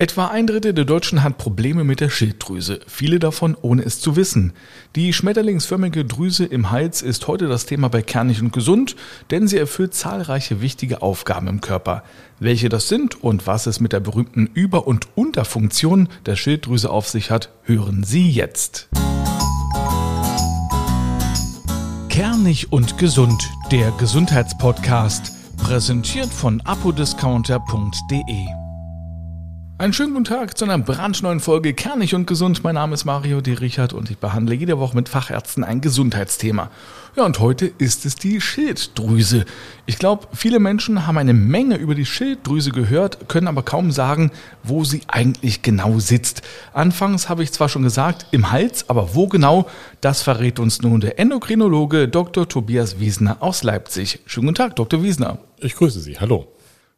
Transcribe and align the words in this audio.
Etwa 0.00 0.28
ein 0.28 0.46
Drittel 0.46 0.72
der 0.72 0.86
Deutschen 0.86 1.22
hat 1.22 1.36
Probleme 1.36 1.84
mit 1.84 2.00
der 2.00 2.08
Schilddrüse, 2.08 2.80
viele 2.86 3.18
davon 3.18 3.54
ohne 3.60 3.82
es 3.82 4.00
zu 4.00 4.16
wissen. 4.16 4.54
Die 4.96 5.12
schmetterlingsförmige 5.12 6.06
Drüse 6.06 6.46
im 6.46 6.70
Hals 6.70 7.02
ist 7.02 7.28
heute 7.28 7.48
das 7.48 7.66
Thema 7.66 7.90
bei 7.90 8.00
Kernig 8.00 8.40
und 8.40 8.50
Gesund, 8.50 8.96
denn 9.30 9.46
sie 9.46 9.58
erfüllt 9.58 9.92
zahlreiche 9.92 10.62
wichtige 10.62 11.02
Aufgaben 11.02 11.48
im 11.48 11.60
Körper. 11.60 12.02
Welche 12.38 12.70
das 12.70 12.88
sind 12.88 13.22
und 13.22 13.46
was 13.46 13.66
es 13.66 13.78
mit 13.78 13.92
der 13.92 14.00
berühmten 14.00 14.46
Über- 14.54 14.86
und 14.86 15.08
Unterfunktion 15.16 16.08
der 16.24 16.36
Schilddrüse 16.36 16.88
auf 16.88 17.06
sich 17.06 17.30
hat, 17.30 17.50
hören 17.64 18.02
Sie 18.02 18.30
jetzt. 18.30 18.88
Kernig 22.08 22.72
und 22.72 22.96
Gesund, 22.96 23.50
der 23.70 23.90
Gesundheitspodcast, 23.98 25.30
präsentiert 25.58 26.30
von 26.30 26.62
apodiscounter.de. 26.62 28.59
Einen 29.80 29.94
schönen 29.94 30.12
guten 30.12 30.24
Tag 30.26 30.58
zu 30.58 30.66
einer 30.66 30.76
brandneuen 30.76 31.40
Folge 31.40 31.72
Kernig 31.72 32.14
und 32.14 32.26
Gesund. 32.26 32.62
Mein 32.62 32.74
Name 32.74 32.92
ist 32.92 33.06
Mario 33.06 33.40
D. 33.40 33.54
Richard 33.54 33.94
und 33.94 34.10
ich 34.10 34.18
behandle 34.18 34.54
jede 34.54 34.78
Woche 34.78 34.94
mit 34.94 35.08
Fachärzten 35.08 35.64
ein 35.64 35.80
Gesundheitsthema. 35.80 36.70
Ja, 37.16 37.24
und 37.24 37.38
heute 37.38 37.64
ist 37.78 38.04
es 38.04 38.14
die 38.14 38.42
Schilddrüse. 38.42 39.46
Ich 39.86 39.98
glaube, 39.98 40.28
viele 40.34 40.58
Menschen 40.58 41.06
haben 41.06 41.16
eine 41.16 41.32
Menge 41.32 41.76
über 41.76 41.94
die 41.94 42.04
Schilddrüse 42.04 42.72
gehört, 42.72 43.30
können 43.30 43.48
aber 43.48 43.62
kaum 43.62 43.90
sagen, 43.90 44.32
wo 44.62 44.84
sie 44.84 45.00
eigentlich 45.08 45.62
genau 45.62 45.98
sitzt. 45.98 46.42
Anfangs 46.74 47.30
habe 47.30 47.42
ich 47.42 47.50
zwar 47.50 47.70
schon 47.70 47.82
gesagt, 47.82 48.26
im 48.32 48.52
Hals, 48.52 48.90
aber 48.90 49.14
wo 49.14 49.28
genau, 49.28 49.66
das 50.02 50.20
verrät 50.20 50.58
uns 50.58 50.82
nun 50.82 51.00
der 51.00 51.18
Endokrinologe 51.18 52.06
Dr. 52.06 52.46
Tobias 52.46 53.00
Wiesner 53.00 53.38
aus 53.40 53.62
Leipzig. 53.62 54.18
Schönen 54.26 54.48
guten 54.48 54.56
Tag, 54.56 54.76
Dr. 54.76 55.02
Wiesner. 55.02 55.38
Ich 55.56 55.74
grüße 55.74 56.00
Sie. 56.00 56.20
Hallo. 56.20 56.48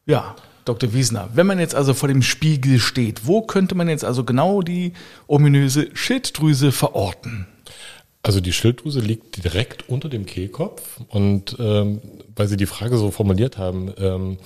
Ja, 0.05 0.35
Dr. 0.65 0.93
Wiesner, 0.93 1.29
wenn 1.35 1.47
man 1.47 1.59
jetzt 1.59 1.75
also 1.75 1.95
vor 1.95 2.09
dem 2.09 2.23
Spiegel 2.23 2.79
steht, 2.79 3.27
wo 3.27 3.43
könnte 3.43 3.75
man 3.75 3.89
jetzt 3.89 4.05
also 4.05 4.25
genau 4.25 4.63
die 4.63 4.93
ominöse 5.27 5.89
Schilddrüse 5.95 6.73
verorten? 6.73 7.47
Also 8.23 8.41
die 8.41 8.53
Schilddrüse 8.53 9.01
liegt 9.01 9.43
direkt 9.43 9.89
unter 9.89 10.09
dem 10.09 10.27
Kehlkopf 10.27 11.01
und 11.09 11.57
ähm, 11.59 12.01
weil 12.37 12.47
Sie 12.47 12.57
die 12.57 12.67
Frage 12.67 12.97
so 12.97 13.11
formuliert 13.11 13.59
haben, 13.59 13.93
ähm, 13.99 14.39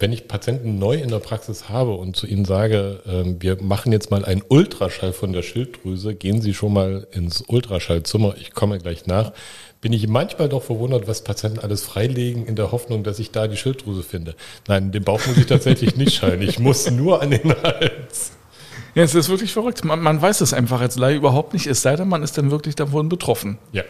wenn 0.00 0.12
ich 0.12 0.26
Patienten 0.26 0.78
neu 0.78 0.96
in 0.96 1.10
der 1.10 1.18
Praxis 1.18 1.68
habe 1.68 1.92
und 1.92 2.16
zu 2.16 2.26
ihnen 2.26 2.46
sage, 2.46 3.00
ähm, 3.06 3.36
wir 3.40 3.62
machen 3.62 3.92
jetzt 3.92 4.10
mal 4.10 4.24
einen 4.24 4.42
Ultraschall 4.48 5.12
von 5.12 5.32
der 5.32 5.42
Schilddrüse, 5.42 6.14
gehen 6.14 6.40
Sie 6.40 6.54
schon 6.54 6.72
mal 6.72 7.06
ins 7.12 7.44
Ultraschallzimmer, 7.46 8.34
ich 8.40 8.52
komme 8.52 8.78
gleich 8.78 9.06
nach, 9.06 9.32
bin 9.82 9.92
ich 9.92 10.08
manchmal 10.08 10.48
doch 10.48 10.62
verwundert, 10.62 11.06
was 11.06 11.22
Patienten 11.22 11.58
alles 11.58 11.82
freilegen 11.82 12.46
in 12.46 12.56
der 12.56 12.72
Hoffnung, 12.72 13.04
dass 13.04 13.18
ich 13.18 13.30
da 13.30 13.46
die 13.46 13.56
Schilddrüse 13.56 14.02
finde. 14.02 14.34
Nein, 14.66 14.90
den 14.90 15.04
Bauch 15.04 15.24
muss 15.26 15.36
ich 15.36 15.46
tatsächlich 15.46 15.96
nicht 15.96 16.14
schallen. 16.14 16.42
Ich 16.42 16.58
muss 16.58 16.90
nur 16.90 17.22
an 17.22 17.30
den 17.30 17.54
Hals. 17.62 18.32
Ja, 18.94 19.04
es 19.04 19.14
ist 19.14 19.28
wirklich 19.28 19.52
verrückt. 19.52 19.84
Man, 19.84 20.00
man 20.00 20.20
weiß 20.20 20.40
es 20.40 20.52
einfach 20.52 20.80
als 20.80 20.96
Laie 20.96 21.16
überhaupt 21.16 21.52
nicht, 21.52 21.66
es 21.66 21.82
sei 21.82 21.94
denn, 21.96 22.08
man 22.08 22.22
ist 22.22 22.36
dann 22.36 22.50
wirklich 22.50 22.74
davon 22.74 23.08
betroffen. 23.08 23.58
Ja. 23.72 23.84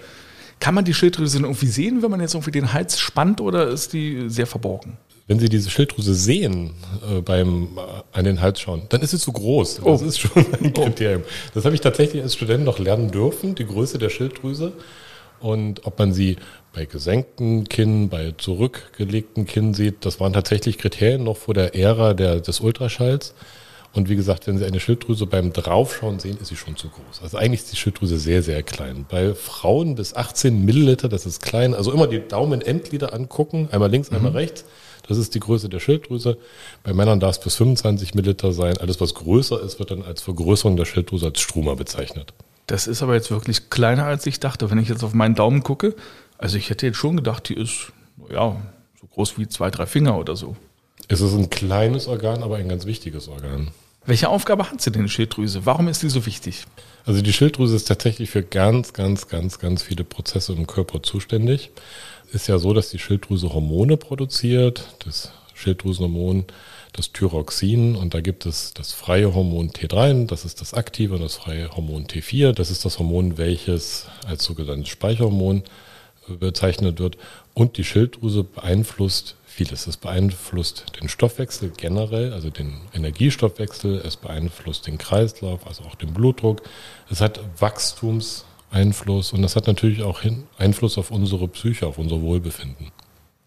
Kann 0.59 0.75
man 0.75 0.85
die 0.85 0.93
Schilddrüse 0.93 1.39
irgendwie 1.39 1.67
sehen, 1.67 2.03
wenn 2.03 2.11
man 2.11 2.21
jetzt 2.21 2.35
irgendwie 2.35 2.51
den 2.51 2.73
Hals 2.73 2.99
spannt 2.99 3.41
oder 3.41 3.69
ist 3.69 3.93
die 3.93 4.29
sehr 4.29 4.47
verborgen? 4.47 4.99
Wenn 5.31 5.39
Sie 5.39 5.49
diese 5.49 5.71
Schilddrüse 5.71 6.13
sehen 6.13 6.73
äh, 7.09 7.21
beim 7.21 7.79
äh, 7.79 8.19
an 8.19 8.25
den 8.25 8.41
Hals 8.41 8.59
schauen, 8.59 8.83
dann 8.89 9.01
ist 9.01 9.13
sie 9.13 9.19
zu 9.19 9.31
groß. 9.31 9.81
Oh. 9.85 9.93
Das 9.93 10.03
ist 10.03 10.19
schon 10.19 10.45
ein 10.61 10.73
Kriterium. 10.73 11.23
Oh. 11.25 11.51
Das 11.55 11.65
habe 11.65 11.73
ich 11.77 11.81
tatsächlich 11.81 12.21
als 12.21 12.35
Student 12.35 12.65
noch 12.65 12.81
lernen 12.81 13.13
dürfen, 13.13 13.55
die 13.55 13.65
Größe 13.65 13.99
der 13.99 14.09
Schilddrüse. 14.11 14.73
Und 15.39 15.87
ob 15.87 16.01
man 16.01 16.13
sie 16.13 16.35
bei 16.73 16.85
gesenkten 16.85 17.69
Kinn, 17.69 18.09
bei 18.09 18.35
zurückgelegten 18.39 19.47
Kinn 19.47 19.73
sieht, 19.73 20.05
das 20.05 20.19
waren 20.19 20.33
tatsächlich 20.33 20.79
Kriterien 20.79 21.23
noch 21.23 21.37
vor 21.37 21.55
der 21.55 21.77
Ära 21.77 22.15
der, 22.15 22.41
des 22.41 22.59
Ultraschalls. 22.59 23.33
Und 23.93 24.09
wie 24.09 24.17
gesagt, 24.17 24.49
wenn 24.49 24.59
Sie 24.59 24.65
eine 24.65 24.81
Schilddrüse 24.81 25.27
beim 25.27 25.53
Draufschauen 25.53 26.19
sehen, 26.19 26.39
ist 26.43 26.49
sie 26.49 26.57
schon 26.57 26.77
zu 26.77 26.89
groß. 26.89 27.23
Also 27.23 27.39
eigentlich 27.39 27.61
ist 27.61 27.73
die 27.73 27.77
Schilddrüse 27.77 28.19
sehr, 28.19 28.43
sehr 28.43 28.65
klein. 28.65 29.07
Bei 29.09 29.35
Frauen 29.35 29.95
bis 29.95 30.13
18 30.13 30.65
Milliliter, 30.65 31.09
das 31.09 31.25
ist 31.25 31.41
klein. 31.41 31.73
Also 31.73 31.93
immer 31.93 32.09
die 32.09 32.19
Daumenendglieder 32.19 33.15
angucken, 33.15 33.69
einmal 33.71 33.91
links, 33.91 34.11
mhm. 34.11 34.17
einmal 34.17 34.33
rechts. 34.33 34.65
Das 35.09 35.19
ist 35.19 35.35
die 35.35 35.41
Größe 35.41 35.69
der 35.69 35.81
Schilddrüse. 35.81 36.39
Bei 36.83 36.93
Männern 36.93 37.21
darf 37.21 37.37
es 37.37 37.41
bis 37.41 37.57
25 37.57 38.15
Milliliter 38.15 38.53
sein. 38.53 38.77
Alles, 38.79 39.01
was 39.01 39.15
größer 39.15 39.61
ist, 39.63 39.79
wird 39.79 39.91
dann 39.91 40.03
als 40.03 40.23
Vergrößerung 40.23 40.77
der 40.77 40.85
Schilddrüse 40.85 41.27
als 41.27 41.41
Struma 41.41 41.75
bezeichnet. 41.75 42.33
Das 42.67 42.87
ist 42.87 43.03
aber 43.03 43.15
jetzt 43.15 43.31
wirklich 43.31 43.71
kleiner, 43.71 44.05
als 44.05 44.27
ich 44.27 44.39
dachte. 44.41 44.71
Wenn 44.71 44.79
ich 44.79 44.89
jetzt 44.89 45.03
auf 45.03 45.13
meinen 45.13 45.35
Daumen 45.35 45.63
gucke, 45.63 45.95
also 46.39 46.57
ich 46.57 46.71
hätte 46.71 46.87
jetzt 46.87 46.97
schon 46.97 47.17
gedacht, 47.17 47.49
die 47.49 47.55
ist, 47.55 47.93
ja, 48.31 48.57
so 49.01 49.07
groß 49.07 49.39
wie 49.39 49.49
zwei, 49.49 49.71
drei 49.71 49.87
Finger 49.87 50.17
oder 50.19 50.37
so. 50.37 50.57
Es 51.09 51.21
ist 51.21 51.35
ein 51.35 51.51
kleines 51.51 52.07
Organ, 52.07 52.43
aber 52.43 52.57
ein 52.57 52.69
ganz 52.69 52.87
wichtiges 52.87 53.29
Organ. 53.29 53.73
Welche 54.07 54.29
Aufgabe 54.29 54.71
hat 54.71 54.81
sie 54.81 54.93
denn, 54.93 55.09
Schilddrüse? 55.09 55.67
Warum 55.67 55.89
ist 55.89 56.03
die 56.03 56.09
so 56.09 56.25
wichtig? 56.27 56.65
Also 57.05 57.23
die 57.23 57.33
Schilddrüse 57.33 57.77
ist 57.77 57.89
tatsächlich 57.89 58.31
für 58.31 58.43
ganz, 58.43 58.93
ganz, 58.93 59.29
ganz, 59.29 59.59
ganz 59.59 59.83
viele 59.83 60.05
Prozesse 60.05 60.53
im 60.53 60.67
Körper 60.67 61.03
zuständig. 61.03 61.71
Ist 62.33 62.49
ja 62.49 62.59
so, 62.59 62.73
dass 62.73 62.91
die 62.91 62.99
Schilddrüse 62.99 63.53
Hormone 63.53 63.97
produziert. 63.97 64.95
Das 65.05 65.33
Schilddrüsenhormon 65.55 66.47
das 66.93 67.13
Thyroxin 67.13 67.95
und 67.95 68.15
da 68.15 68.21
gibt 68.21 68.47
es 68.47 68.75
das 68.75 68.93
freie 68.93 69.35
Hormon 69.35 69.71
T3, 69.71 70.27
das 70.27 70.45
ist 70.45 70.61
das 70.61 70.75
aktive 70.75 71.15
und 71.15 71.23
das 71.23 71.37
freie 71.37 71.71
Hormon 71.71 72.07
T4, 72.07 72.53
das 72.53 72.71
ist 72.71 72.85
das 72.85 72.99
Hormon, 72.99 73.39
welches 73.39 74.07
als 74.27 74.45
sogenanntes 74.45 74.89
Speicherhormon 74.89 75.63
bezeichnet 76.39 76.99
wird 76.99 77.17
und 77.55 77.77
die 77.77 77.85
Schilddrüse 77.85 78.45
beeinflusst 78.45 79.37
vieles. 79.47 79.87
Es 79.87 79.97
beeinflusst 79.97 80.87
den 81.01 81.09
Stoffwechsel 81.09 81.73
generell, 81.77 82.33
also 82.33 82.51
den 82.51 82.81
Energiestoffwechsel, 82.95 84.01
es 84.05 84.17
beeinflusst 84.17 84.87
den 84.87 84.97
Kreislauf, 84.97 85.67
also 85.67 85.85
auch 85.85 85.97
den 85.97 86.15
Blutdruck, 86.15 86.63
es 87.11 87.21
hat 87.21 87.41
Wachstumseinfluss 87.59 89.33
und 89.33 89.45
es 89.45 89.57
hat 89.57 89.67
natürlich 89.67 90.03
auch 90.03 90.23
Einfluss 90.59 90.97
auf 90.97 91.11
unsere 91.11 91.49
Psyche, 91.49 91.87
auf 91.87 91.99
unser 91.99 92.21
Wohlbefinden. 92.23 92.93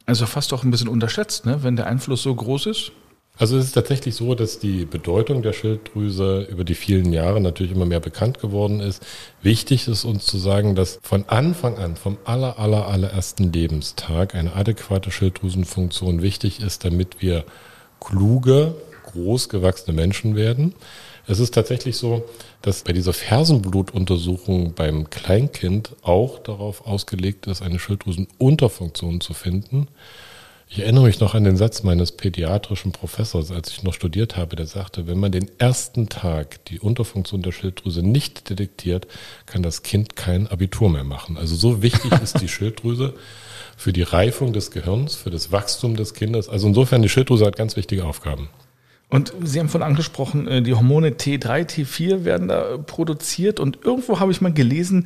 Also 0.05 0.25
fast 0.25 0.53
auch 0.53 0.63
ein 0.63 0.71
bisschen 0.71 0.89
unterschätzt, 0.89 1.45
ne? 1.45 1.63
wenn 1.63 1.75
der 1.75 1.87
Einfluss 1.87 2.23
so 2.23 2.35
groß 2.35 2.65
ist. 2.67 2.91
Also 3.35 3.57
es 3.57 3.65
ist 3.65 3.71
tatsächlich 3.71 4.13
so, 4.13 4.35
dass 4.35 4.59
die 4.59 4.85
Bedeutung 4.85 5.41
der 5.41 5.53
Schilddrüse 5.53 6.47
über 6.51 6.63
die 6.63 6.75
vielen 6.75 7.11
Jahre 7.11 7.41
natürlich 7.41 7.71
immer 7.71 7.87
mehr 7.87 7.99
bekannt 7.99 8.39
geworden 8.39 8.79
ist. 8.79 9.03
Wichtig 9.41 9.87
ist 9.87 10.05
uns 10.05 10.27
zu 10.27 10.37
sagen, 10.37 10.75
dass 10.75 10.99
von 11.01 11.27
Anfang 11.27 11.77
an, 11.77 11.95
vom 11.95 12.19
aller, 12.25 12.59
aller, 12.59 12.87
allerersten 12.87 13.51
Lebenstag 13.51 14.35
eine 14.35 14.53
adäquate 14.53 15.09
Schilddrüsenfunktion 15.09 16.21
wichtig 16.21 16.59
ist, 16.59 16.85
damit 16.85 17.23
wir 17.23 17.43
kluge, 17.99 18.75
großgewachsene 19.11 19.95
Menschen 19.95 20.35
werden. 20.35 20.75
Es 21.25 21.39
ist 21.39 21.55
tatsächlich 21.55 21.97
so, 21.97 22.25
dass 22.61 22.83
bei 22.83 22.93
dieser 22.93 23.13
Fersenblutuntersuchung 23.13 24.73
beim 24.73 25.09
Kleinkind 25.09 25.95
auch 26.03 26.37
darauf 26.37 26.85
ausgelegt 26.85 27.47
ist, 27.47 27.63
eine 27.63 27.79
Schilddrüsenunterfunktion 27.79 29.21
zu 29.21 29.33
finden. 29.33 29.87
Ich 30.75 30.79
erinnere 30.79 31.03
mich 31.03 31.19
noch 31.19 31.35
an 31.35 31.43
den 31.43 31.55
Satz 31.55 31.83
meines 31.83 32.13
pädiatrischen 32.13 32.93
Professors, 32.93 33.51
als 33.51 33.69
ich 33.69 33.83
noch 33.83 33.93
studiert 33.93 34.37
habe, 34.37 34.55
der 34.55 34.65
sagte, 34.65 35.05
wenn 35.05 35.19
man 35.19 35.31
den 35.31 35.47
ersten 35.59 36.09
Tag 36.09 36.65
die 36.65 36.79
Unterfunktion 36.79 37.43
der 37.43 37.51
Schilddrüse 37.51 38.01
nicht 38.01 38.49
detektiert, 38.49 39.05
kann 39.45 39.61
das 39.61 39.83
Kind 39.83 40.15
kein 40.15 40.47
Abitur 40.47 40.89
mehr 40.89 41.03
machen. 41.03 41.37
Also 41.37 41.55
so 41.55 41.83
wichtig 41.83 42.11
ist 42.23 42.41
die 42.41 42.47
Schilddrüse 42.47 43.13
für 43.77 43.93
die 43.93 44.01
Reifung 44.01 44.51
des 44.51 44.71
Gehirns, 44.71 45.13
für 45.13 45.29
das 45.29 45.51
Wachstum 45.51 45.95
des 45.95 46.15
Kindes. 46.15 46.49
Also 46.49 46.69
insofern, 46.69 47.03
die 47.03 47.09
Schilddrüse 47.09 47.45
hat 47.45 47.55
ganz 47.55 47.75
wichtige 47.75 48.05
Aufgaben. 48.05 48.49
Und 49.09 49.31
Sie 49.43 49.59
haben 49.59 49.69
von 49.69 49.83
angesprochen, 49.83 50.47
äh, 50.47 50.63
die 50.63 50.73
Hormone 50.73 51.09
T3, 51.09 51.69
T4 51.69 52.25
werden 52.25 52.47
da 52.47 52.79
produziert 52.79 53.59
und 53.59 53.85
irgendwo 53.85 54.19
habe 54.19 54.31
ich 54.31 54.41
mal 54.41 54.51
gelesen, 54.51 55.05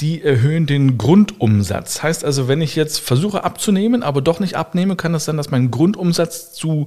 die 0.00 0.22
erhöhen 0.22 0.66
den 0.66 0.96
Grundumsatz. 0.96 2.02
Heißt 2.02 2.24
also, 2.24 2.46
wenn 2.46 2.60
ich 2.60 2.76
jetzt 2.76 2.98
versuche 3.00 3.42
abzunehmen, 3.42 4.02
aber 4.02 4.22
doch 4.22 4.38
nicht 4.38 4.54
abnehme, 4.54 4.94
kann 4.94 5.12
das 5.12 5.24
sein, 5.24 5.36
dass 5.36 5.50
mein 5.50 5.70
Grundumsatz 5.70 6.52
zu 6.52 6.86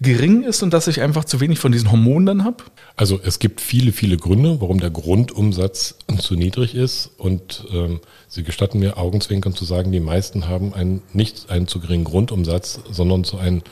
gering 0.00 0.42
ist 0.42 0.62
und 0.62 0.72
dass 0.72 0.86
ich 0.86 1.02
einfach 1.02 1.24
zu 1.26 1.40
wenig 1.40 1.58
von 1.58 1.72
diesen 1.72 1.90
Hormonen 1.90 2.26
dann 2.26 2.44
habe? 2.44 2.64
Also 2.96 3.20
es 3.22 3.38
gibt 3.38 3.60
viele, 3.60 3.92
viele 3.92 4.16
Gründe, 4.16 4.60
warum 4.60 4.80
der 4.80 4.90
Grundumsatz 4.90 5.96
zu 6.18 6.34
niedrig 6.34 6.74
ist. 6.74 7.10
Und 7.18 7.66
ähm, 7.72 8.00
Sie 8.28 8.42
gestatten 8.42 8.78
mir 8.78 8.96
Augenzwinkern 8.96 9.54
zu 9.54 9.64
sagen, 9.64 9.92
die 9.92 10.00
meisten 10.00 10.48
haben 10.48 10.72
einen, 10.72 11.02
nicht 11.12 11.50
einen 11.50 11.68
zu 11.68 11.78
geringen 11.78 12.04
Grundumsatz, 12.04 12.80
sondern 12.90 13.24
zu 13.24 13.38
einem 13.38 13.62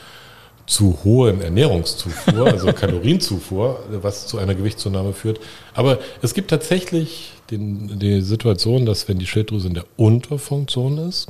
zu 0.65 0.97
hohen 1.03 1.41
Ernährungszufuhr, 1.41 2.47
also 2.47 2.67
Kalorienzufuhr, 2.73 3.83
was 4.01 4.27
zu 4.27 4.37
einer 4.37 4.55
Gewichtszunahme 4.55 5.13
führt. 5.13 5.39
Aber 5.73 5.99
es 6.21 6.33
gibt 6.33 6.49
tatsächlich 6.49 7.33
den, 7.51 7.99
die 7.99 8.21
Situation, 8.21 8.85
dass 8.85 9.07
wenn 9.07 9.19
die 9.19 9.27
Schilddrüse 9.27 9.67
in 9.67 9.75
der 9.75 9.85
Unterfunktion 9.97 10.97
ist, 10.97 11.27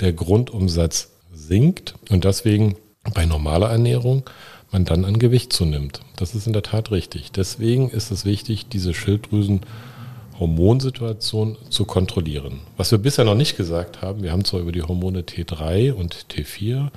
der 0.00 0.12
Grundumsatz 0.12 1.10
sinkt 1.32 1.94
und 2.10 2.24
deswegen 2.24 2.76
bei 3.12 3.26
normaler 3.26 3.70
Ernährung 3.70 4.24
man 4.74 4.84
dann 4.84 5.04
an 5.04 5.20
Gewicht 5.20 5.52
zunimmt. 5.52 6.00
Das 6.16 6.34
ist 6.34 6.48
in 6.48 6.52
der 6.52 6.62
Tat 6.62 6.90
richtig. 6.90 7.30
Deswegen 7.30 7.90
ist 7.90 8.10
es 8.10 8.24
wichtig, 8.24 8.66
diese 8.68 8.92
Schilddrüsen-Hormonsituation 8.92 11.56
zu 11.70 11.84
kontrollieren. 11.84 12.58
Was 12.76 12.90
wir 12.90 12.98
bisher 12.98 13.24
noch 13.24 13.36
nicht 13.36 13.56
gesagt 13.56 14.02
haben, 14.02 14.24
wir 14.24 14.32
haben 14.32 14.44
zwar 14.44 14.58
über 14.60 14.72
die 14.72 14.82
Hormone 14.82 15.20
T3 15.20 15.92
und 15.92 16.26
T4 16.32 16.88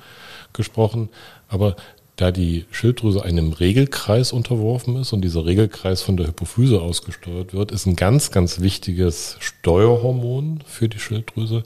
gesprochen, 0.52 1.08
aber 1.48 1.76
da 2.18 2.32
die 2.32 2.64
Schilddrüse 2.72 3.22
einem 3.22 3.52
Regelkreis 3.52 4.32
unterworfen 4.32 4.96
ist 4.96 5.12
und 5.12 5.22
dieser 5.22 5.46
Regelkreis 5.46 6.02
von 6.02 6.16
der 6.16 6.26
Hypophyse 6.26 6.80
ausgesteuert 6.80 7.54
wird, 7.54 7.70
ist 7.70 7.86
ein 7.86 7.94
ganz, 7.94 8.32
ganz 8.32 8.60
wichtiges 8.60 9.36
Steuerhormon 9.38 10.64
für 10.66 10.88
die 10.88 10.98
Schilddrüse, 10.98 11.62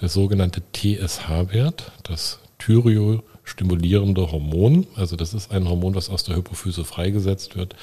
der 0.00 0.08
sogenannte 0.08 0.62
TSH-Wert, 0.72 1.92
das 2.02 2.38
Thyreostimulierende 2.58 4.32
Hormon. 4.32 4.86
Also 4.96 5.16
das 5.16 5.34
ist 5.34 5.52
ein 5.52 5.68
Hormon, 5.68 5.92
das 5.92 6.08
aus 6.08 6.24
der 6.24 6.36
Hypophyse 6.36 6.86
freigesetzt 6.86 7.56
wird, 7.56 7.76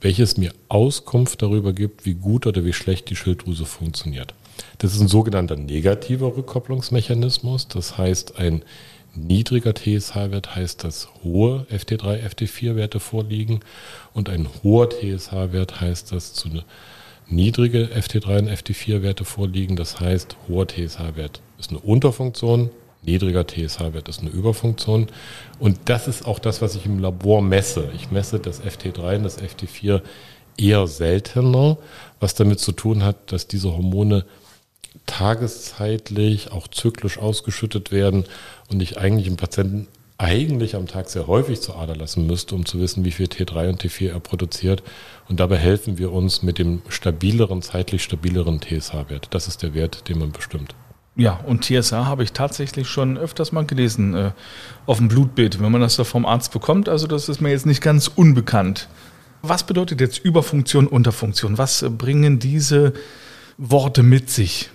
welches 0.00 0.36
mir 0.36 0.52
Auskunft 0.68 1.42
darüber 1.42 1.72
gibt, 1.72 2.06
wie 2.06 2.14
gut 2.14 2.46
oder 2.46 2.64
wie 2.64 2.72
schlecht 2.72 3.10
die 3.10 3.16
Schilddrüse 3.16 3.64
funktioniert. 3.66 4.34
Das 4.78 4.94
ist 4.94 5.00
ein 5.00 5.08
sogenannter 5.08 5.56
negativer 5.56 6.36
Rückkopplungsmechanismus. 6.36 7.66
Das 7.66 7.98
heißt, 7.98 8.38
ein 8.38 8.62
niedriger 9.14 9.74
TSH-Wert 9.74 10.54
heißt, 10.54 10.84
dass 10.84 11.08
hohe 11.22 11.66
FT3, 11.70 12.22
FT4-Werte 12.28 13.00
vorliegen 13.00 13.60
und 14.14 14.28
ein 14.28 14.48
hoher 14.62 14.88
TSH-Wert 14.88 15.80
heißt, 15.80 16.12
dass 16.12 16.34
zu 16.34 16.48
eine 16.48 16.64
niedrige 17.28 17.86
FT3 17.86 18.38
und 18.40 18.48
FT4-Werte 18.50 19.24
vorliegen. 19.24 19.76
Das 19.76 20.00
heißt, 20.00 20.36
hoher 20.48 20.66
TSH-Wert 20.66 21.40
ist 21.58 21.70
eine 21.70 21.80
Unterfunktion, 21.80 22.70
niedriger 23.02 23.46
TSH-Wert 23.46 24.08
ist 24.08 24.20
eine 24.20 24.30
Überfunktion. 24.30 25.08
Und 25.58 25.78
das 25.86 26.08
ist 26.08 26.26
auch 26.26 26.38
das, 26.38 26.60
was 26.62 26.74
ich 26.74 26.86
im 26.86 26.98
Labor 26.98 27.42
messe. 27.42 27.90
Ich 27.94 28.10
messe 28.10 28.38
das 28.38 28.62
FT3 28.62 29.16
und 29.16 29.22
das 29.24 29.40
FT4 29.40 30.02
eher 30.56 30.86
seltener, 30.86 31.78
was 32.18 32.34
damit 32.34 32.60
zu 32.60 32.72
tun 32.72 33.02
hat, 33.02 33.32
dass 33.32 33.46
diese 33.46 33.72
Hormone 33.72 34.24
tageszeitlich, 35.06 36.52
auch 36.52 36.68
zyklisch 36.68 37.18
ausgeschüttet 37.18 37.92
werden 37.92 38.24
und 38.68 38.80
ich 38.80 38.98
eigentlich 38.98 39.26
im 39.26 39.36
Patienten 39.36 39.88
eigentlich 40.20 40.76
am 40.76 40.86
Tag 40.86 41.08
sehr 41.08 41.26
häufig 41.26 41.62
zur 41.62 41.78
Ader 41.78 41.96
lassen 41.96 42.26
müsste, 42.26 42.54
um 42.54 42.66
zu 42.66 42.78
wissen, 42.78 43.04
wie 43.04 43.10
viel 43.10 43.26
T3 43.26 43.70
und 43.70 43.82
T4 43.82 44.10
er 44.10 44.20
produziert. 44.20 44.82
Und 45.28 45.40
dabei 45.40 45.56
helfen 45.56 45.96
wir 45.96 46.12
uns 46.12 46.42
mit 46.42 46.58
dem 46.58 46.82
stabileren, 46.90 47.62
zeitlich 47.62 48.02
stabileren 48.02 48.60
TSH-Wert. 48.60 49.28
Das 49.30 49.48
ist 49.48 49.62
der 49.62 49.72
Wert, 49.72 50.08
den 50.08 50.18
man 50.18 50.30
bestimmt. 50.30 50.74
Ja, 51.16 51.40
und 51.46 51.64
TSH 51.64 51.92
habe 51.92 52.22
ich 52.22 52.32
tatsächlich 52.32 52.86
schon 52.86 53.16
öfters 53.16 53.52
mal 53.52 53.64
gelesen 53.64 54.14
äh, 54.14 54.32
auf 54.84 54.98
dem 54.98 55.08
Blutbild, 55.08 55.60
wenn 55.60 55.72
man 55.72 55.80
das 55.80 55.96
da 55.96 56.04
vom 56.04 56.26
Arzt 56.26 56.52
bekommt. 56.52 56.88
Also 56.90 57.06
das 57.06 57.30
ist 57.30 57.40
mir 57.40 57.50
jetzt 57.50 57.66
nicht 57.66 57.80
ganz 57.80 58.08
unbekannt. 58.08 58.88
Was 59.40 59.64
bedeutet 59.64 60.02
jetzt 60.02 60.18
Überfunktion, 60.18 60.86
Unterfunktion? 60.86 61.56
Was 61.56 61.84
bringen 61.96 62.38
diese 62.38 62.92
Worte 63.56 64.02
mit 64.02 64.28
sich? 64.28 64.70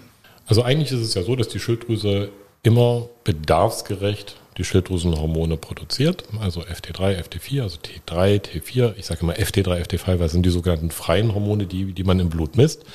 Also 0.46 0.64
eigentlich 0.64 0.92
ist 0.92 1.02
es 1.02 1.14
ja 1.14 1.24
so, 1.24 1.36
dass 1.36 1.48
die 1.48 1.60
Schilddrüse 1.60 2.30
immer 2.64 3.10
bedarfsgerecht 3.24 4.38
die 4.58 4.64
Schilddrüsenhormone 4.64 5.58
produziert, 5.58 6.24
also 6.40 6.62
FT3, 6.62 7.22
FT4, 7.22 7.62
also 7.62 7.78
T3, 7.78 8.40
T4, 8.42 8.94
ich 8.98 9.06
sage 9.06 9.22
immer 9.22 9.34
FT3, 9.34 9.84
FT5, 9.84 10.08
weil 10.08 10.18
das 10.18 10.32
sind 10.32 10.46
die 10.46 10.50
sogenannten 10.50 10.92
freien 10.92 11.36
Hormone, 11.36 11.66
die, 11.66 11.92
die 11.92 12.04
man 12.06 12.20
im 12.20 12.30
Blut 12.30 12.56
misst. 12.56 12.86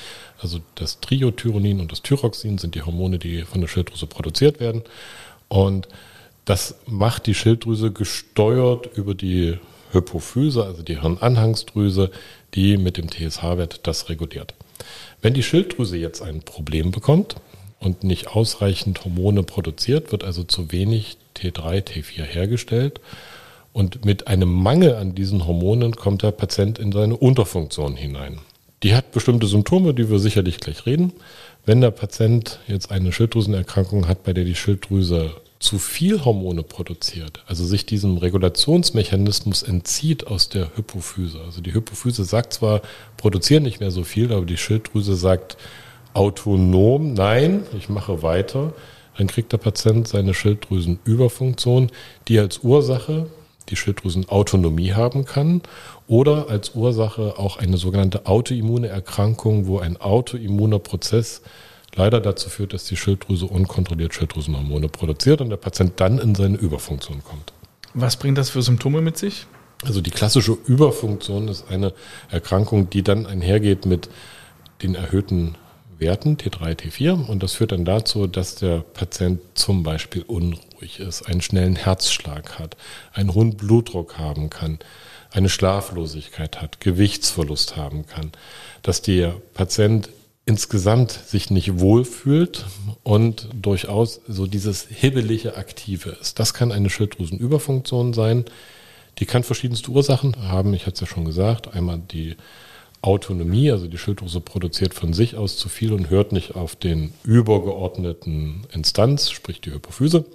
Also 0.41 0.59
das 0.73 1.01
Triothyronin 1.01 1.79
und 1.79 1.91
das 1.91 2.01
Thyroxin 2.01 2.57
sind 2.57 2.73
die 2.73 2.81
Hormone, 2.81 3.19
die 3.19 3.43
von 3.43 3.61
der 3.61 3.67
Schilddrüse 3.67 4.07
produziert 4.07 4.59
werden. 4.59 4.81
Und 5.49 5.87
das 6.45 6.75
macht 6.87 7.27
die 7.27 7.35
Schilddrüse 7.35 7.91
gesteuert 7.91 8.89
über 8.95 9.13
die 9.13 9.59
Hypophyse, 9.91 10.63
also 10.63 10.81
die 10.81 10.99
Hirnanhangsdrüse, 10.99 12.09
die 12.55 12.77
mit 12.77 12.97
dem 12.97 13.09
TSH-Wert 13.09 13.81
das 13.83 14.09
reguliert. 14.09 14.55
Wenn 15.21 15.33
die 15.33 15.43
Schilddrüse 15.43 15.97
jetzt 15.97 16.21
ein 16.21 16.41
Problem 16.41 16.91
bekommt 16.91 17.35
und 17.79 18.03
nicht 18.03 18.29
ausreichend 18.29 19.03
Hormone 19.05 19.43
produziert, 19.43 20.11
wird 20.11 20.23
also 20.23 20.43
zu 20.43 20.71
wenig 20.71 21.17
T3, 21.37 21.81
T4 21.81 22.23
hergestellt. 22.23 22.99
Und 23.73 24.03
mit 24.03 24.27
einem 24.27 24.51
Mangel 24.51 24.95
an 24.95 25.15
diesen 25.15 25.47
Hormonen 25.47 25.95
kommt 25.95 26.23
der 26.23 26.31
Patient 26.31 26.77
in 26.79 26.91
seine 26.91 27.15
Unterfunktion 27.15 27.95
hinein. 27.95 28.39
Die 28.83 28.95
hat 28.95 29.11
bestimmte 29.11 29.47
Symptome, 29.47 29.93
die 29.93 30.09
wir 30.09 30.19
sicherlich 30.19 30.59
gleich 30.59 30.85
reden. 30.85 31.13
Wenn 31.65 31.81
der 31.81 31.91
Patient 31.91 32.59
jetzt 32.67 32.91
eine 32.91 33.11
Schilddrüsenerkrankung 33.11 34.07
hat, 34.07 34.23
bei 34.23 34.33
der 34.33 34.43
die 34.43 34.55
Schilddrüse 34.55 35.35
zu 35.61 35.77
viel 35.77 36.25
Hormone 36.25 36.63
produziert, 36.63 37.43
also 37.45 37.65
sich 37.65 37.85
diesem 37.85 38.17
Regulationsmechanismus 38.17 39.61
entzieht 39.61 40.25
aus 40.25 40.49
der 40.49 40.75
Hypophyse. 40.75 41.39
Also 41.39 41.61
die 41.61 41.73
Hypophyse 41.73 42.25
sagt 42.25 42.53
zwar, 42.53 42.81
produzieren 43.15 43.63
nicht 43.63 43.79
mehr 43.79 43.91
so 43.91 44.03
viel, 44.03 44.33
aber 44.33 44.45
die 44.45 44.57
Schilddrüse 44.57 45.15
sagt 45.15 45.57
autonom, 46.13 47.13
nein, 47.13 47.63
ich 47.77 47.89
mache 47.89 48.23
weiter. 48.23 48.73
Dann 49.17 49.27
kriegt 49.27 49.53
der 49.53 49.59
Patient 49.59 50.07
seine 50.07 50.33
Schilddrüsenüberfunktion, 50.33 51.91
die 52.27 52.39
als 52.39 52.63
Ursache 52.63 53.27
die 53.69 53.75
Schilddrüsenautonomie 53.75 54.93
haben 54.93 55.25
kann 55.25 55.61
oder 56.07 56.49
als 56.49 56.73
Ursache 56.73 57.37
auch 57.37 57.57
eine 57.57 57.77
sogenannte 57.77 58.25
autoimmune 58.25 58.87
Erkrankung, 58.87 59.67
wo 59.67 59.77
ein 59.77 59.97
autoimmuner 59.97 60.79
Prozess 60.79 61.43
leider 61.95 62.19
dazu 62.19 62.49
führt, 62.49 62.73
dass 62.73 62.85
die 62.85 62.97
Schilddrüse 62.97 63.45
unkontrolliert 63.45 64.13
Schilddrüsenhormone 64.13 64.89
produziert 64.89 65.41
und 65.41 65.49
der 65.49 65.57
Patient 65.57 65.93
dann 65.97 66.19
in 66.19 66.35
seine 66.35 66.57
Überfunktion 66.57 67.23
kommt. 67.23 67.53
Was 67.93 68.17
bringt 68.17 68.37
das 68.37 68.49
für 68.49 68.61
Symptome 68.61 69.01
mit 69.01 69.17
sich? 69.17 69.45
Also 69.83 70.01
die 70.01 70.11
klassische 70.11 70.57
Überfunktion 70.65 71.47
ist 71.47 71.65
eine 71.69 71.93
Erkrankung, 72.29 72.89
die 72.89 73.03
dann 73.03 73.25
einhergeht 73.25 73.85
mit 73.85 74.09
den 74.83 74.95
erhöhten 74.95 75.55
Werten 75.97 76.37
T3, 76.37 76.79
T4 76.79 77.27
und 77.27 77.43
das 77.43 77.53
führt 77.53 77.71
dann 77.71 77.85
dazu, 77.85 78.25
dass 78.25 78.55
der 78.55 78.79
Patient 78.79 79.39
zum 79.53 79.83
Beispiel 79.83 80.23
unruhig 80.23 80.99
ist, 80.99 81.23
einen 81.23 81.41
schnellen 81.41 81.75
Herzschlag 81.75 82.57
hat, 82.57 82.75
einen 83.13 83.33
hohen 83.35 83.55
Blutdruck 83.55 84.17
haben 84.17 84.49
kann, 84.49 84.79
eine 85.31 85.49
Schlaflosigkeit 85.49 86.61
hat, 86.61 86.79
Gewichtsverlust 86.79 87.77
haben 87.77 88.07
kann, 88.07 88.31
dass 88.81 89.03
der 89.03 89.35
Patient 89.53 90.09
insgesamt 90.45 91.11
sich 91.11 91.51
nicht 91.51 91.79
wohlfühlt 91.79 92.65
und 93.03 93.49
durchaus 93.53 94.21
so 94.27 94.47
dieses 94.47 94.87
hibbelige 94.87 95.55
Aktive 95.55 96.17
ist. 96.21 96.39
Das 96.39 96.53
kann 96.53 96.71
eine 96.71 96.89
Schilddrüsenüberfunktion 96.89 98.13
sein. 98.13 98.45
Die 99.19 99.25
kann 99.25 99.43
verschiedenste 99.43 99.91
Ursachen 99.91 100.49
haben. 100.49 100.73
Ich 100.73 100.85
hatte 100.85 100.95
es 100.95 101.01
ja 101.01 101.07
schon 101.07 101.25
gesagt. 101.25 101.73
Einmal 101.73 101.99
die 101.99 102.37
Autonomie, 103.01 103.71
also 103.71 103.87
die 103.87 103.97
Schilddrüse 103.97 104.41
produziert 104.41 104.93
von 104.93 105.13
sich 105.13 105.35
aus 105.35 105.57
zu 105.57 105.69
viel 105.69 105.91
und 105.91 106.09
hört 106.09 106.31
nicht 106.31 106.55
auf 106.55 106.75
den 106.75 107.13
übergeordneten 107.23 108.67
Instanz, 108.71 109.31
sprich 109.31 109.59
die 109.61 109.71
Hypophyse. 109.71 110.25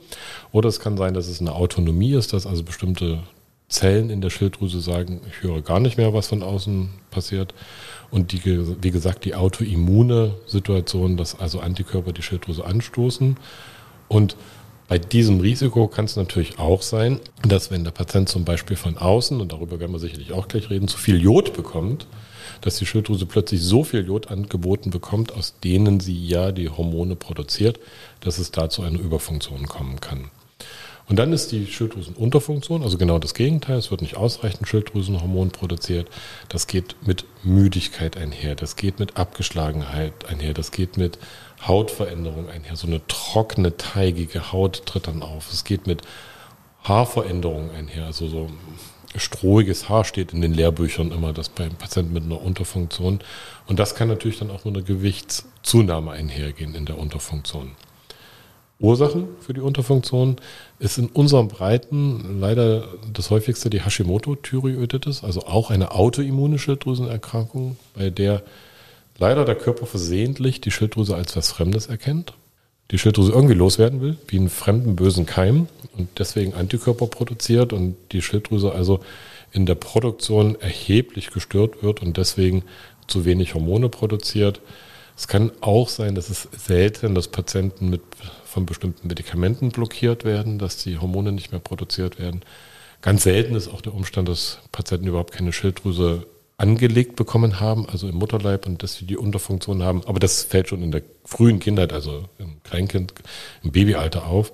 Oder 0.53 0.69
es 0.69 0.81
kann 0.81 0.97
sein, 0.97 1.15
dass 1.15 1.29
es 1.29 1.41
eine 1.41 1.55
Autonomie 1.55 2.15
ist, 2.15 2.33
dass 2.33 2.47
also 2.47 2.65
bestimmte 2.65 3.23
Zellen 3.69 4.11
in 4.11 4.21
der 4.21 4.31
Schilddrüse 4.31 4.81
sagen, 4.81 5.21
ich 5.29 5.43
höre 5.43 5.63
gar 5.63 5.81
nicht 5.81 5.97
mehr, 5.97 6.13
was 6.13 6.29
von 6.29 6.43
außen 6.43 6.91
passiert. 7.11 7.55
Und 8.11 8.33
die, 8.33 8.45
wie 8.45 8.91
gesagt, 8.91 9.25
die 9.25 9.35
autoimmune 9.35 10.35
Situation, 10.47 11.17
dass 11.17 11.39
also 11.39 11.61
Antikörper 11.61 12.13
die 12.13 12.23
Schilddrüse 12.23 12.65
anstoßen. 12.65 13.37
Und 14.09 14.37
bei 14.89 14.99
diesem 14.99 15.41
Risiko 15.41 15.89
kann 15.89 16.05
es 16.05 16.15
natürlich 16.15 16.59
auch 16.61 16.83
sein, 16.83 17.19
dass 17.43 17.71
wenn 17.73 17.83
der 17.83 17.91
Patient 17.91 18.29
zum 18.29 18.45
Beispiel 18.45 18.77
von 18.77 18.97
außen, 18.97 19.41
und 19.41 19.51
darüber 19.51 19.81
werden 19.81 19.93
wir 19.93 19.99
sicherlich 19.99 20.33
auch 20.33 20.47
gleich 20.47 20.71
reden, 20.71 20.87
zu 20.87 20.97
viel 20.97 21.21
Jod 21.21 21.55
bekommt, 21.55 22.07
dass 22.61 22.77
die 22.77 22.87
Schilddrüse 22.87 23.27
plötzlich 23.27 23.63
so 23.63 23.83
viel 23.83 24.07
Jod 24.07 24.31
angeboten 24.31 24.91
bekommt, 24.91 25.33
aus 25.33 25.55
denen 25.63 25.99
sie 26.01 26.27
ja 26.27 26.53
die 26.53 26.69
Hormone 26.69 27.17
produziert, 27.17 27.81
dass 28.21 28.39
es 28.39 28.53
da 28.53 28.71
zu 28.71 28.83
einer 28.83 29.01
Überfunktion 29.01 29.67
kommen 29.67 30.01
kann. 30.01 30.31
Und 31.09 31.17
dann 31.21 31.33
ist 31.33 31.53
die 31.53 31.67
Schilddrüsenunterfunktion, 31.67 32.83
also 32.83 32.99
genau 32.99 33.21
das 33.21 33.35
Gegenteil. 33.35 33.79
Es 33.79 33.93
wird 33.93 34.03
nicht 34.03 34.17
ausreichend 34.17 34.67
Schilddrüsenhormon 34.67 35.51
produziert. 35.51 36.09
Das 36.49 36.67
geht 36.67 36.97
mit 37.07 37.25
Müdigkeit 37.45 38.17
einher. 38.17 38.57
Das 38.57 38.75
geht 38.75 38.99
mit 38.99 39.17
Abgeschlagenheit 39.17 40.29
einher. 40.29 40.53
Das 40.53 40.73
geht 40.73 40.97
mit 40.97 41.19
Hautveränderung 41.65 42.49
einher. 42.49 42.75
So 42.75 42.89
eine 42.89 43.07
trockene, 43.07 43.77
teigige 43.77 44.53
Haut 44.53 44.85
tritt 44.87 45.07
dann 45.07 45.23
auf. 45.23 45.53
Es 45.53 45.63
geht 45.63 45.87
mit 45.87 46.03
Haarveränderung 46.83 47.71
einher. 47.71 48.07
Also 48.07 48.27
so 48.27 48.51
strohiges 49.15 49.89
Haar 49.89 50.05
steht 50.05 50.33
in 50.33 50.41
den 50.41 50.53
Lehrbüchern 50.55 51.13
immer, 51.13 51.33
das 51.33 51.49
beim 51.49 51.77
Patienten 51.77 52.15
mit 52.15 52.25
einer 52.25 52.43
Unterfunktion. 52.43 53.21
Und 53.67 53.79
das 53.79 53.95
kann 53.95 54.09
natürlich 54.09 54.41
dann 54.41 54.51
auch 54.51 54.65
mit 54.65 54.75
einer 54.75 54.85
Gewichtszunahme 54.85 56.11
einhergehen 56.11 56.75
in 56.75 56.85
der 56.85 56.99
Unterfunktion. 56.99 57.73
Ursachen 58.79 59.29
für 59.41 59.55
die 59.55 59.61
Unterfunktion 59.61 60.37
ist 60.79 60.99
in 60.99 61.07
unseren 61.07 61.49
Breiten 61.49 62.41
leider 62.41 62.89
das 63.13 63.31
häufigste 63.31 63.71
die 63.71 63.81
Hashimoto-Thyreoiditis, 63.81 65.25
also 65.25 65.47
auch 65.47 65.71
eine 65.71 65.93
autoimmune 65.93 66.59
Schilddrüsenerkrankung, 66.59 67.79
bei 67.95 68.11
der 68.11 68.43
leider 69.19 69.47
der 69.47 69.55
Körper 69.55 69.87
versehentlich 69.87 70.61
die 70.61 70.71
Schilddrüse 70.71 71.15
als 71.15 71.35
was 71.37 71.51
Fremdes 71.51 71.87
erkennt, 71.87 72.35
die 72.91 72.99
Schilddrüse 72.99 73.33
irgendwie 73.33 73.55
loswerden 73.55 74.03
will, 74.03 74.19
wie 74.29 74.37
einen 74.37 74.51
fremden 74.51 74.95
bösen 74.95 75.25
Keim 75.25 75.69
und 75.97 76.09
deswegen 76.19 76.53
Antikörper 76.53 77.07
produziert 77.07 77.73
und 77.73 77.97
die 78.13 78.21
Schilddrüse 78.21 78.73
also 78.73 79.01
in 79.53 79.65
der 79.65 79.75
Produktion 79.75 80.61
erheblich 80.61 81.31
gestört 81.31 81.83
wird 81.83 82.03
und 82.03 82.19
deswegen 82.19 82.63
zu 83.07 83.25
wenig 83.25 83.55
Hormone 83.55 83.89
produziert. 83.89 84.61
Es 85.17 85.29
kann 85.29 85.51
auch 85.63 85.89
sein, 85.89 86.15
dass 86.15 86.29
es 86.29 86.49
selten, 86.57 87.15
dass 87.15 87.29
Patienten 87.29 87.89
mit 87.89 88.03
von 88.45 88.67
bestimmten 88.67 89.09
Medikamenten 89.09 89.71
blockiert 89.71 90.25
werden, 90.25 90.59
dass 90.59 90.79
die 90.79 90.99
Hormone 90.99 91.33
nicht 91.33 91.53
mehr 91.53 91.61
produziert 91.61 92.19
werden. 92.19 92.43
Ganz 93.03 93.23
selten 93.23 93.55
ist 93.55 93.69
auch 93.69 93.81
der 93.81 93.95
Umstand, 93.95 94.29
dass 94.29 94.59
Patienten 94.73 95.07
überhaupt 95.07 95.33
keine 95.33 95.53
Schilddrüse 95.53 96.27
angelegt 96.59 97.17
bekommen 97.17 97.61
haben, 97.61 97.87
also 97.87 98.09
im 98.09 98.17
Mutterleib 98.17 98.67
und 98.67 98.83
dass 98.83 98.95
sie 98.95 99.05
die 99.05 99.17
Unterfunktion 99.17 99.83
haben. 99.83 100.03
Aber 100.07 100.19
das 100.19 100.43
fällt 100.43 100.69
schon 100.69 100.83
in 100.83 100.91
der 100.91 101.03
frühen 101.25 101.61
Kindheit, 101.61 101.93
also 101.93 102.25
im 102.39 102.63
Kleinkind, 102.63 103.13
im 103.63 103.73
Babyalter 103.73 104.27
auf. 104.27 104.53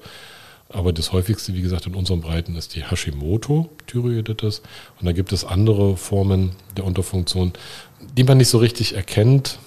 Aber 0.68 0.92
das 0.92 1.12
häufigste, 1.12 1.54
wie 1.54 1.62
gesagt, 1.62 1.86
in 1.86 1.94
unseren 1.94 2.22
Breiten 2.22 2.56
ist 2.56 2.74
die 2.74 2.82
Hashimoto-Thyreoiditis. 2.82 4.62
Und 4.98 5.06
da 5.06 5.12
gibt 5.12 5.32
es 5.32 5.44
andere 5.44 5.96
Formen 5.96 6.52
der 6.76 6.84
Unterfunktion, 6.84 7.52
die 8.16 8.24
man 8.24 8.38
nicht 8.38 8.48
so 8.48 8.58
richtig 8.58 8.94
erkennt, 8.94 9.58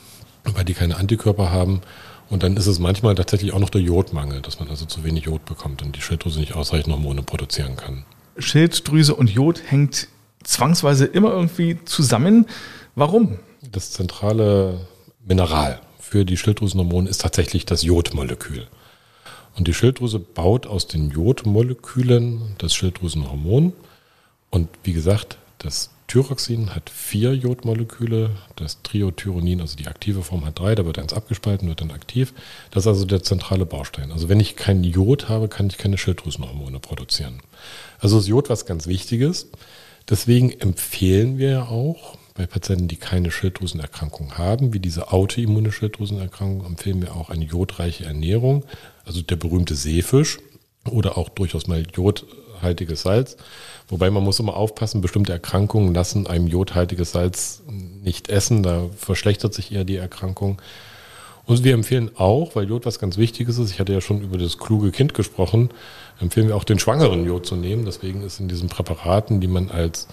weil 0.53 0.65
die 0.65 0.73
keine 0.73 0.97
Antikörper 0.97 1.51
haben. 1.51 1.81
Und 2.29 2.43
dann 2.43 2.57
ist 2.57 2.67
es 2.67 2.79
manchmal 2.79 3.15
tatsächlich 3.15 3.53
auch 3.53 3.59
noch 3.59 3.69
der 3.69 3.81
Jodmangel, 3.81 4.41
dass 4.41 4.59
man 4.59 4.69
also 4.69 4.85
zu 4.85 5.03
wenig 5.03 5.25
Jod 5.25 5.45
bekommt 5.45 5.81
und 5.83 5.95
die 5.95 6.01
Schilddrüse 6.01 6.39
nicht 6.39 6.55
ausreichend 6.55 6.93
Hormone 6.93 7.21
produzieren 7.21 7.75
kann. 7.75 8.05
Schilddrüse 8.37 9.15
und 9.15 9.29
Jod 9.29 9.61
hängt 9.67 10.07
zwangsweise 10.43 11.05
immer 11.05 11.31
irgendwie 11.31 11.77
zusammen. 11.85 12.47
Warum? 12.95 13.39
Das 13.71 13.91
zentrale 13.91 14.87
Mineral 15.25 15.81
für 15.99 16.25
die 16.25 16.37
Schilddrüsenhormone 16.37 17.09
ist 17.09 17.21
tatsächlich 17.21 17.65
das 17.65 17.83
Jodmolekül. 17.83 18.67
Und 19.55 19.67
die 19.67 19.73
Schilddrüse 19.73 20.19
baut 20.19 20.67
aus 20.67 20.87
den 20.87 21.11
Jodmolekülen 21.11 22.55
das 22.57 22.75
Schilddrüsenhormon. 22.75 23.73
Und 24.49 24.69
wie 24.83 24.93
gesagt, 24.93 25.37
das 25.57 25.91
Thyroxin 26.07 26.75
hat 26.75 26.89
vier 26.89 27.33
Jodmoleküle, 27.33 28.31
das 28.55 28.81
Triothyronin, 28.83 29.61
also 29.61 29.75
die 29.75 29.87
aktive 29.87 30.21
Form, 30.21 30.45
hat 30.45 30.59
drei, 30.59 30.75
da 30.75 30.85
wird 30.85 30.99
eins 30.99 31.13
abgespalten, 31.13 31.67
wird 31.67 31.81
dann 31.81 31.91
aktiv. 31.91 32.33
Das 32.71 32.83
ist 32.83 32.87
also 32.87 33.05
der 33.05 33.23
zentrale 33.23 33.65
Baustein. 33.65 34.11
Also 34.11 34.29
wenn 34.29 34.39
ich 34.39 34.55
kein 34.55 34.83
Jod 34.83 35.29
habe, 35.29 35.47
kann 35.47 35.67
ich 35.67 35.77
keine 35.77 35.97
Schilddrüsenhormone 35.97 36.79
produzieren. 36.79 37.41
Also 37.99 38.19
ist 38.19 38.27
Jod 38.27 38.49
was 38.49 38.65
ganz 38.65 38.87
Wichtiges. 38.87 39.47
Deswegen 40.07 40.51
empfehlen 40.51 41.39
wir 41.39 41.49
ja 41.49 41.63
auch 41.67 42.17
bei 42.35 42.45
Patienten, 42.45 42.87
die 42.87 42.97
keine 42.97 43.31
Schilddrüsenerkrankung 43.31 44.37
haben, 44.37 44.73
wie 44.73 44.79
diese 44.79 45.11
autoimmune 45.11 45.71
Schilddrüsenerkrankung, 45.71 46.65
empfehlen 46.65 47.01
wir 47.01 47.15
auch 47.15 47.29
eine 47.29 47.45
jodreiche 47.45 48.05
Ernährung, 48.05 48.65
also 49.05 49.21
der 49.21 49.37
berühmte 49.37 49.73
Seefisch 49.75 50.39
oder 50.89 51.17
auch 51.17 51.29
durchaus 51.29 51.67
mal 51.67 51.83
jodhaltiges 52.55 53.01
Salz. 53.03 53.37
Wobei 53.87 54.09
man 54.09 54.23
muss 54.23 54.39
immer 54.39 54.55
aufpassen, 54.55 55.01
bestimmte 55.01 55.33
Erkrankungen 55.33 55.93
lassen 55.93 56.27
einem 56.27 56.47
jodhaltiges 56.47 57.11
Salz 57.11 57.61
nicht 57.67 58.29
essen, 58.29 58.63
da 58.63 58.85
verschlechtert 58.97 59.53
sich 59.53 59.71
eher 59.71 59.83
die 59.83 59.97
Erkrankung. 59.97 60.61
Und 61.45 61.63
wir 61.63 61.75
empfehlen 61.75 62.09
auch, 62.15 62.55
weil 62.55 62.67
Jod 62.67 62.87
was 62.87 62.97
ganz 62.97 63.17
Wichtiges 63.17 63.59
ist, 63.59 63.69
ich 63.69 63.79
hatte 63.79 63.93
ja 63.93 64.01
schon 64.01 64.21
über 64.21 64.39
das 64.39 64.57
kluge 64.57 64.91
Kind 64.91 65.13
gesprochen, 65.13 65.69
empfehlen 66.19 66.47
wir 66.47 66.55
auch 66.55 66.63
den 66.63 66.79
schwangeren 66.79 67.23
Jod 67.25 67.45
zu 67.45 67.55
nehmen. 67.55 67.85
Deswegen 67.85 68.23
ist 68.23 68.39
in 68.39 68.47
diesen 68.47 68.67
Präparaten, 68.67 69.41
die 69.41 69.47
man 69.47 69.69
als 69.69 70.07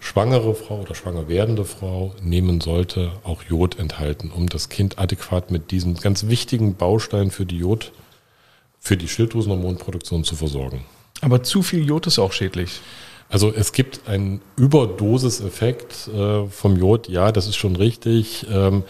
schwangere 0.00 0.54
Frau 0.54 0.80
oder 0.80 0.94
schwanger 0.94 1.28
werdende 1.28 1.64
Frau 1.64 2.14
nehmen 2.20 2.60
sollte, 2.60 3.12
auch 3.24 3.42
Jod 3.42 3.78
enthalten, 3.78 4.30
um 4.30 4.50
das 4.50 4.68
Kind 4.68 4.98
adäquat 4.98 5.50
mit 5.50 5.70
diesem 5.70 5.94
ganz 5.94 6.26
wichtigen 6.26 6.74
Baustein 6.74 7.30
für 7.30 7.46
die 7.46 7.56
Jod, 7.56 7.92
für 8.78 8.98
die 8.98 9.08
Schilddrüsenhormonproduktion 9.08 10.24
zu 10.24 10.36
versorgen. 10.36 10.84
Aber 11.20 11.42
zu 11.42 11.62
viel 11.62 11.86
Jod 11.86 12.06
ist 12.06 12.18
auch 12.18 12.32
schädlich. 12.32 12.80
Also 13.28 13.52
es 13.52 13.72
gibt 13.72 14.08
einen 14.08 14.40
Überdosiseffekt 14.56 16.08
äh, 16.08 16.46
vom 16.46 16.76
Jod, 16.76 17.08
ja, 17.08 17.32
das 17.32 17.48
ist 17.48 17.56
schon 17.56 17.74
richtig. 17.74 18.46
Ähm, 18.50 18.84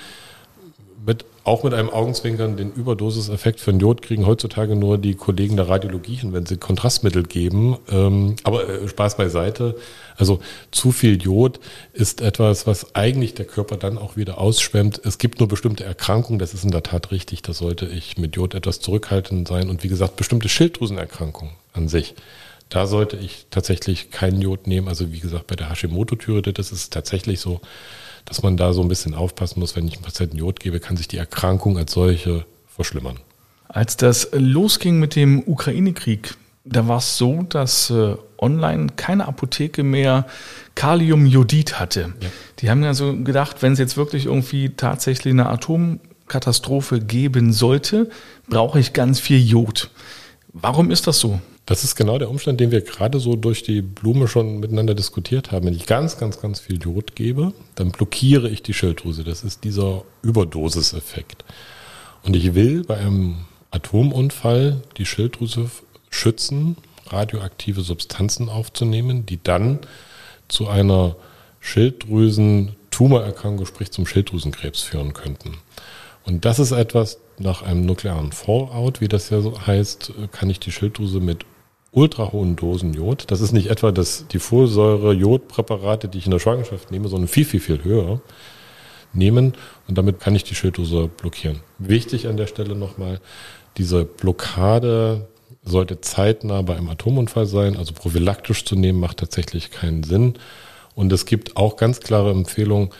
mit, 1.06 1.25
auch 1.45 1.62
mit 1.62 1.73
einem 1.73 1.88
Augenzwinkern 1.88 2.56
den 2.56 2.73
Überdosiseffekt 2.73 3.61
für 3.61 3.71
Jod 3.71 4.02
kriegen 4.02 4.26
heutzutage 4.26 4.75
nur 4.75 4.99
die 4.99 5.14
Kollegen 5.14 5.56
der 5.56 5.68
Radiologie 5.68 6.16
hin, 6.16 6.33
wenn 6.33 6.45
sie 6.45 6.56
Kontrastmittel 6.56 7.23
geben. 7.23 7.78
Ähm, 7.90 8.37
aber 8.42 8.68
äh, 8.68 8.88
Spaß 8.88 9.16
beiseite. 9.16 9.76
Also 10.16 10.40
zu 10.71 10.92
viel 10.92 11.23
Jod 11.23 11.61
ist 11.92 12.21
etwas, 12.21 12.66
was 12.66 12.95
eigentlich 12.95 13.35
der 13.35 13.47
Körper 13.47 13.76
dann 13.76 13.97
auch 13.97 14.16
wieder 14.16 14.38
ausschwemmt. 14.38 15.00
Es 15.04 15.18
gibt 15.18 15.38
nur 15.38 15.49
bestimmte 15.49 15.85
Erkrankungen, 15.85 16.40
das 16.40 16.52
ist 16.52 16.64
in 16.64 16.73
der 16.73 16.83
Tat 16.83 17.11
richtig. 17.11 17.40
Da 17.42 17.52
sollte 17.52 17.87
ich 17.87 18.18
mit 18.18 18.37
Jod 18.37 18.54
etwas 18.54 18.80
zurückhaltend 18.80 19.47
sein. 19.49 19.71
Und 19.71 19.85
wie 19.85 19.88
gesagt, 19.88 20.16
bestimmte 20.16 20.49
Schilddrüsenerkrankungen 20.49 21.54
an 21.76 21.88
sich. 21.88 22.14
Da 22.68 22.87
sollte 22.87 23.16
ich 23.16 23.47
tatsächlich 23.50 24.11
kein 24.11 24.40
Jod 24.40 24.66
nehmen. 24.66 24.88
Also 24.88 25.12
wie 25.12 25.21
gesagt, 25.21 25.47
bei 25.47 25.56
der 25.56 25.71
Hashimoto-Thyreoiditis 25.71 26.73
ist 26.73 26.78
es 26.78 26.90
tatsächlich 26.90 27.40
so, 27.40 27.61
dass 28.25 28.42
man 28.42 28.56
da 28.56 28.73
so 28.73 28.83
ein 28.83 28.88
bisschen 28.88 29.14
aufpassen 29.14 29.61
muss, 29.61 29.76
wenn 29.76 29.87
ich 29.87 29.95
einem 29.95 30.02
Patienten 30.02 30.37
Jod 30.37 30.61
gebe, 30.61 30.80
kann 30.80 30.97
sich 30.97 31.06
die 31.09 31.16
Erkrankung 31.16 31.78
als 31.78 31.92
solche 31.92 32.45
verschlimmern. 32.68 33.18
Als 33.68 33.97
das 33.97 34.28
losging 34.33 34.99
mit 34.99 35.16
dem 35.16 35.42
Ukraine-Krieg, 35.47 36.35
da 36.64 36.88
war 36.88 36.99
es 36.99 37.16
so, 37.16 37.42
dass 37.49 37.90
äh, 37.90 38.16
online 38.38 38.88
keine 38.97 39.28
Apotheke 39.28 39.85
mehr 39.85 40.26
Kaliumjodid 40.75 41.78
hatte. 41.78 42.12
Ja. 42.21 42.28
Die 42.59 42.71
haben 42.71 42.83
also 42.83 43.16
gedacht, 43.16 43.62
wenn 43.62 43.73
es 43.73 43.78
jetzt 43.78 43.97
wirklich 43.97 44.26
irgendwie 44.26 44.71
tatsächlich 44.71 45.33
eine 45.33 45.49
Atomkatastrophe 45.49 47.00
geben 47.00 47.52
sollte, 47.52 48.11
brauche 48.49 48.80
ich 48.80 48.92
ganz 48.92 49.21
viel 49.21 49.40
Jod. 49.40 49.90
Warum 50.52 50.90
ist 50.90 51.06
das 51.06 51.21
so? 51.21 51.40
Das 51.66 51.82
ist 51.82 51.96
genau 51.96 52.18
der 52.18 52.30
Umstand, 52.30 52.61
den 52.61 52.70
wir 52.70 52.80
gerade 52.80 53.18
so 53.18 53.35
durch 53.35 53.64
die 53.64 53.82
Blume 53.82 54.28
schon 54.28 54.61
miteinander 54.61 54.94
diskutiert 54.94 55.50
haben. 55.50 55.66
Wenn 55.66 55.75
ich 55.75 55.87
ganz, 55.87 56.16
ganz, 56.16 56.40
ganz 56.40 56.61
viel 56.61 56.80
Jod 56.80 57.16
gebe, 57.16 57.52
dann 57.75 57.90
blockiere 57.90 58.49
ich 58.49 58.62
die 58.62 58.73
Schilddrüse. 58.73 59.25
Das 59.25 59.42
ist 59.42 59.64
dieser 59.64 60.04
Überdosiseffekt. 60.23 61.44
Und 62.23 62.37
ich 62.37 62.54
will 62.54 62.85
bei 62.85 62.99
einem 62.99 63.38
Atomunfall 63.73 64.80
die 64.96 65.06
Schilddrüse 65.06 65.68
schützen, 66.08 66.76
radioaktive 67.08 67.80
Substanzen 67.80 68.49
aufzunehmen, 68.49 69.26
die 69.26 69.42
dann 69.42 69.80
zu 70.46 70.68
einer 70.68 71.16
Schilddrüsen-Tumorerkrankung, 71.58 73.66
sprich 73.66 73.90
zum 73.90 74.06
Schilddrüsenkrebs 74.06 74.82
führen 74.82 75.14
könnten. 75.14 75.58
Und 76.25 76.44
das 76.44 76.61
ist 76.61 76.70
etwas, 76.70 77.18
nach 77.38 77.62
einem 77.62 77.87
nuklearen 77.87 78.30
Fallout, 78.30 79.00
wie 79.00 79.08
das 79.08 79.30
ja 79.30 79.40
so 79.40 79.66
heißt, 79.66 80.12
kann 80.30 80.49
ich 80.49 80.61
die 80.61 80.70
Schilddrüse 80.70 81.18
mit 81.18 81.44
ultra 81.96 82.30
hohen 82.30 82.56
Dosen 82.56 82.92
Jod. 82.92 83.30
Das 83.30 83.40
ist 83.40 83.52
nicht 83.52 83.70
etwa 83.70 83.90
das, 83.90 84.26
die 84.28 84.38
Folsäure-Jodpräparate, 84.38 86.08
die 86.08 86.18
ich 86.18 86.26
in 86.26 86.30
der 86.30 86.38
Schwangerschaft 86.38 86.90
nehme, 86.90 87.08
sondern 87.08 87.26
viel, 87.26 87.46
viel, 87.46 87.60
viel 87.60 87.82
höher 87.82 88.20
nehmen 89.14 89.54
und 89.88 89.96
damit 89.96 90.20
kann 90.20 90.36
ich 90.36 90.44
die 90.44 90.54
Schilddrüse 90.54 91.08
blockieren. 91.08 91.60
Wichtig 91.78 92.28
an 92.28 92.36
der 92.36 92.46
Stelle 92.46 92.76
nochmal, 92.76 93.18
diese 93.78 94.04
Blockade 94.04 95.26
sollte 95.64 96.02
zeitnah 96.02 96.60
bei 96.62 96.76
einem 96.76 96.90
Atomunfall 96.90 97.46
sein, 97.46 97.76
also 97.78 97.94
prophylaktisch 97.94 98.66
zu 98.66 98.76
nehmen, 98.76 99.00
macht 99.00 99.16
tatsächlich 99.16 99.70
keinen 99.70 100.02
Sinn. 100.02 100.34
Und 100.94 101.12
es 101.12 101.24
gibt 101.24 101.56
auch 101.56 101.76
ganz 101.76 102.00
klare 102.00 102.30
Empfehlungen, 102.30 102.90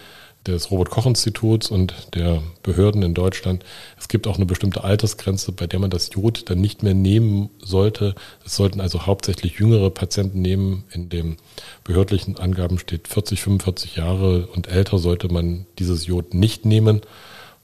des 0.47 0.71
Robert-Koch-Instituts 0.71 1.71
und 1.71 1.95
der 2.15 2.43
Behörden 2.63 3.03
in 3.03 3.15
Deutschland. 3.15 3.65
Es 3.99 4.09
gibt 4.09 4.27
auch 4.27 4.37
eine 4.37 4.47
bestimmte 4.47 4.85
Altersgrenze, 4.85 5.53
bei 5.53 5.67
der 5.67 5.79
man 5.79 5.91
das 5.91 6.11
Jod 6.15 6.49
dann 6.51 6.61
nicht 6.61 6.83
mehr 6.83 6.95
nehmen 6.95 7.51
sollte. 7.59 8.15
Es 8.45 8.57
sollten 8.57 8.81
also 8.81 9.07
hauptsächlich 9.07 9.59
jüngere 9.59 9.91
Patienten 9.91 10.43
nehmen. 10.43 10.85
In 10.93 11.09
den 11.09 11.37
behördlichen 11.85 12.39
Angaben 12.39 12.79
steht 12.79 13.09
40, 13.09 13.43
45 13.43 13.97
Jahre 13.97 14.47
und 14.49 14.69
älter 14.69 14.99
sollte 14.99 15.33
man 15.33 15.67
dieses 15.79 16.07
Jod 16.07 16.35
nicht 16.35 16.65
nehmen, 16.65 17.01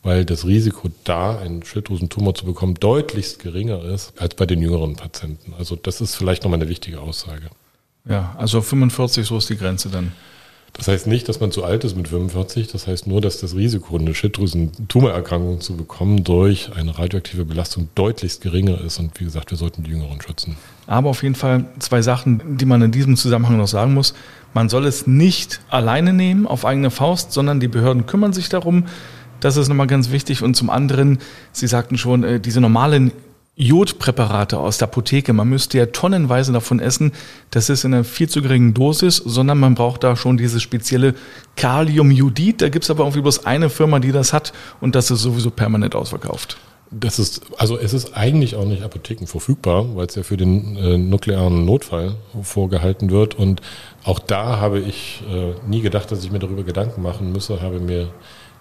weil 0.03 0.25
das 0.25 0.47
Risiko 0.47 0.89
da, 1.05 1.39
einen 1.39 1.65
Schilddrüsentumor 1.65 2.35
zu 2.35 2.45
bekommen, 2.45 2.75
deutlichst 2.75 3.39
geringer 3.39 3.85
ist 3.85 4.21
als 4.21 4.35
bei 4.35 4.47
den 4.47 4.61
jüngeren 4.61 4.97
Patienten. 4.97 5.55
Also 5.59 5.77
das 5.77 6.01
ist 6.01 6.17
vielleicht 6.17 6.43
nochmal 6.43 6.61
eine 6.61 6.69
wichtige 6.69 7.01
Aussage. 7.01 7.51
Ja, 8.05 8.35
also 8.37 8.61
45, 8.61 9.27
so 9.27 9.39
ist 9.39 9.49
die 9.49 9.57
Grenze 9.57 9.89
dann. 9.89 10.13
Das 10.75 10.89
heißt 10.89 11.07
nicht, 11.07 11.29
dass 11.29 11.39
man 11.39 11.53
zu 11.53 11.65
alt 11.65 11.85
ist 11.85 11.97
mit 11.97 12.09
45. 12.09 12.69
Das 12.69 12.87
heißt 12.87 13.07
nur, 13.07 13.21
dass 13.21 13.39
das 13.41 13.55
Risiko, 13.55 13.99
eine 13.99 14.15
Schilddrüsen-Tumorerkrankung 14.15 15.61
zu 15.61 15.77
bekommen 15.77 16.25
durch 16.25 16.71
eine 16.75 16.99
radioaktive 16.99 17.45
Belastung 17.45 17.89
deutlichst 17.95 18.41
geringer 18.41 18.81
ist. 18.81 18.99
Und 18.99 19.19
wie 19.21 19.25
gesagt, 19.25 19.51
wir 19.51 19.59
sollten 19.59 19.83
die 19.83 19.91
Jüngeren 19.91 20.21
schützen. 20.23 20.57
Aber 20.87 21.11
auf 21.11 21.23
jeden 21.23 21.35
Fall 21.35 21.67
zwei 21.79 22.01
Sachen, 22.01 22.57
die 22.57 22.65
man 22.65 22.81
in 22.81 22.91
diesem 22.91 23.17
Zusammenhang 23.17 23.59
noch 23.59 23.69
sagen 23.69 23.93
muss. 23.93 24.15
Man 24.55 24.69
soll 24.69 24.87
es 24.87 25.07
nicht 25.07 25.61
alleine 25.69 26.13
nehmen, 26.13 26.47
auf 26.47 26.65
eigene 26.65 26.91
Faust, 26.91 27.33
sondern 27.33 27.61
die 27.61 27.69
Behörden 27.69 28.07
kümmern 28.07 28.33
sich 28.33 28.49
darum. 28.49 28.85
Das 29.41 29.57
ist 29.57 29.69
nochmal 29.69 29.87
ganz 29.87 30.11
wichtig. 30.11 30.43
Und 30.43 30.55
zum 30.55 30.71
anderen, 30.71 31.19
Sie 31.53 31.67
sagten 31.67 31.99
schon, 31.99 32.25
äh, 32.25 32.41
diese 32.41 32.61
normalen 32.61 33.13
Jodpräparate 33.55 34.59
aus 34.59 34.79
der 34.79 34.89
Apotheke. 34.89 35.33
Man 35.33 35.49
müsste 35.49 35.77
ja 35.77 35.87
tonnenweise 35.87 36.53
davon 36.53 36.81
essen. 36.81 37.13
Das 37.51 37.69
ist 37.69 37.85
in 37.85 37.93
einer 37.93 38.05
viel 38.05 38.29
zu 38.29 38.41
geringen 38.41 38.73
Dosis, 38.73 39.17
sondern 39.17 39.59
man 39.59 39.75
braucht 39.75 40.05
da 40.05 40.17
schon 40.17 40.39
dieses 40.39 40.63
spezielle 40.63 41.15
Kaliumjodid. 41.57 42.63
Da 42.63 42.71
gibt 42.71 42.85
es 42.85 42.91
aber 42.91 43.05
irgendwie 43.05 43.21
bloß 43.21 43.45
eine 43.45 43.69
Firma, 43.69 43.99
die 43.99 44.13
das 44.13 44.33
hat 44.33 44.53
und 44.81 44.95
das 44.95 45.11
ist 45.11 45.21
sowieso 45.21 45.51
permanent 45.51 45.95
ausverkauft. 45.95 46.57
Das 46.95 47.19
ist, 47.19 47.43
also 47.57 47.79
es 47.79 47.95
ist 47.95 48.15
eigentlich 48.15 48.55
auch 48.55 48.67
nicht 48.67 48.83
Apotheken 48.83 49.27
verfügbar, 49.27 49.97
weil 49.97 50.07
es 50.07 50.15
ja 50.15 50.23
für 50.23 50.37
den 50.37 50.77
äh, 50.77 50.99
nuklearen 50.99 51.65
Notfall 51.65 52.17
vorgehalten 52.43 53.11
wird. 53.11 53.35
Und 53.35 53.63
auch 54.05 54.19
da 54.19 54.61
habe 54.61 54.79
ich 54.79 55.23
äh, 55.31 55.55
nie 55.67 55.81
gedacht, 55.81 56.11
dass 56.11 56.23
ich 56.23 56.31
mir 56.31 56.39
darüber 56.39 56.65
Gedanken 56.65 57.01
machen 57.01 57.33
müsse, 57.33 57.63
habe 57.63 57.81
mir 57.81 58.13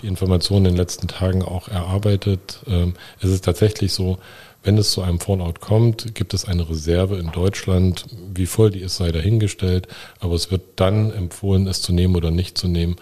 die 0.01 0.07
Informationen 0.07 0.65
in 0.65 0.71
den 0.71 0.77
letzten 0.77 1.07
Tagen 1.07 1.43
auch 1.43 1.67
erarbeitet. 1.67 2.62
Ähm, 2.67 2.93
es 3.19 3.29
ist 3.29 3.43
tatsächlich 3.43 3.93
so, 3.93 4.17
wenn 4.63 4.77
es 4.77 4.91
zu 4.91 5.01
einem 5.01 5.20
Fallout 5.20 5.60
kommt, 5.60 6.13
gibt 6.13 6.34
es 6.34 6.46
eine 6.46 6.70
Reserve 6.70 7.18
in 7.18 7.32
Deutschland. 7.32 8.06
Wie 8.34 8.46
voll 8.46 8.70
die 8.72 8.80
ist, 8.80 8.98
sei 8.98 9.12
dahingestellt. 9.12 9.88
Aber 10.20 10.36
es 10.36 10.51
wird 10.51 10.62
dann 10.75 11.12
empfohlen, 11.12 11.68
es 11.68 11.82
zu 11.82 11.94
nehmen 11.94 12.15
oder 12.15 12.30
nicht 12.30 12.58
zu 12.58 12.68
nehmen, 12.68 12.96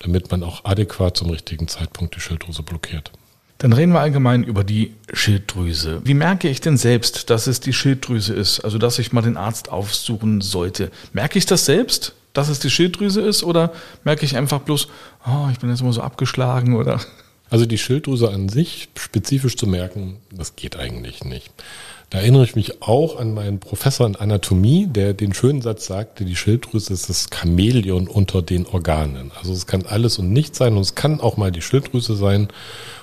damit 0.00 0.30
man 0.30 0.42
auch 0.42 0.64
adäquat 0.64 1.16
zum 1.16 1.30
richtigen 1.30 1.68
Zeitpunkt 1.68 2.16
die 2.16 2.20
Schilddrüse 2.20 2.62
blockiert. 2.62 3.12
Dann 3.58 3.72
reden 3.72 3.92
wir 3.92 4.00
allgemein 4.00 4.42
über 4.42 4.64
die 4.64 4.94
Schilddrüse. 5.12 6.00
Wie 6.04 6.14
merke 6.14 6.48
ich 6.48 6.60
denn 6.60 6.76
selbst, 6.76 7.30
dass 7.30 7.46
es 7.46 7.60
die 7.60 7.72
Schilddrüse 7.72 8.34
ist? 8.34 8.60
Also, 8.60 8.78
dass 8.78 8.98
ich 8.98 9.12
mal 9.12 9.22
den 9.22 9.36
Arzt 9.36 9.70
aufsuchen 9.70 10.40
sollte. 10.40 10.90
Merke 11.12 11.38
ich 11.38 11.46
das 11.46 11.64
selbst, 11.64 12.14
dass 12.32 12.48
es 12.48 12.58
die 12.58 12.70
Schilddrüse 12.70 13.22
ist? 13.22 13.44
Oder 13.44 13.72
merke 14.02 14.24
ich 14.24 14.36
einfach 14.36 14.60
bloß, 14.60 14.88
oh, 15.26 15.48
ich 15.52 15.60
bin 15.60 15.70
jetzt 15.70 15.80
immer 15.80 15.92
so 15.92 16.02
abgeschlagen 16.02 16.74
oder? 16.74 17.00
Also 17.54 17.66
die 17.66 17.78
Schilddrüse 17.78 18.30
an 18.30 18.48
sich 18.48 18.88
spezifisch 18.96 19.56
zu 19.56 19.68
merken, 19.68 20.16
das 20.32 20.56
geht 20.56 20.74
eigentlich 20.74 21.24
nicht. 21.24 21.52
Da 22.14 22.20
erinnere 22.20 22.44
ich 22.44 22.54
mich 22.54 22.80
auch 22.80 23.18
an 23.18 23.34
meinen 23.34 23.58
Professor 23.58 24.06
in 24.06 24.14
Anatomie, 24.14 24.86
der 24.86 25.14
den 25.14 25.34
schönen 25.34 25.62
Satz 25.62 25.86
sagte, 25.86 26.24
die 26.24 26.36
Schilddrüse 26.36 26.92
ist 26.92 27.08
das 27.08 27.26
Chamäleon 27.28 28.06
unter 28.06 28.40
den 28.40 28.66
Organen. 28.66 29.32
Also 29.36 29.52
es 29.52 29.66
kann 29.66 29.84
alles 29.84 30.20
und 30.20 30.30
nichts 30.32 30.58
sein 30.58 30.76
und 30.76 30.82
es 30.82 30.94
kann 30.94 31.20
auch 31.20 31.36
mal 31.36 31.50
die 31.50 31.60
Schilddrüse 31.60 32.14
sein. 32.14 32.46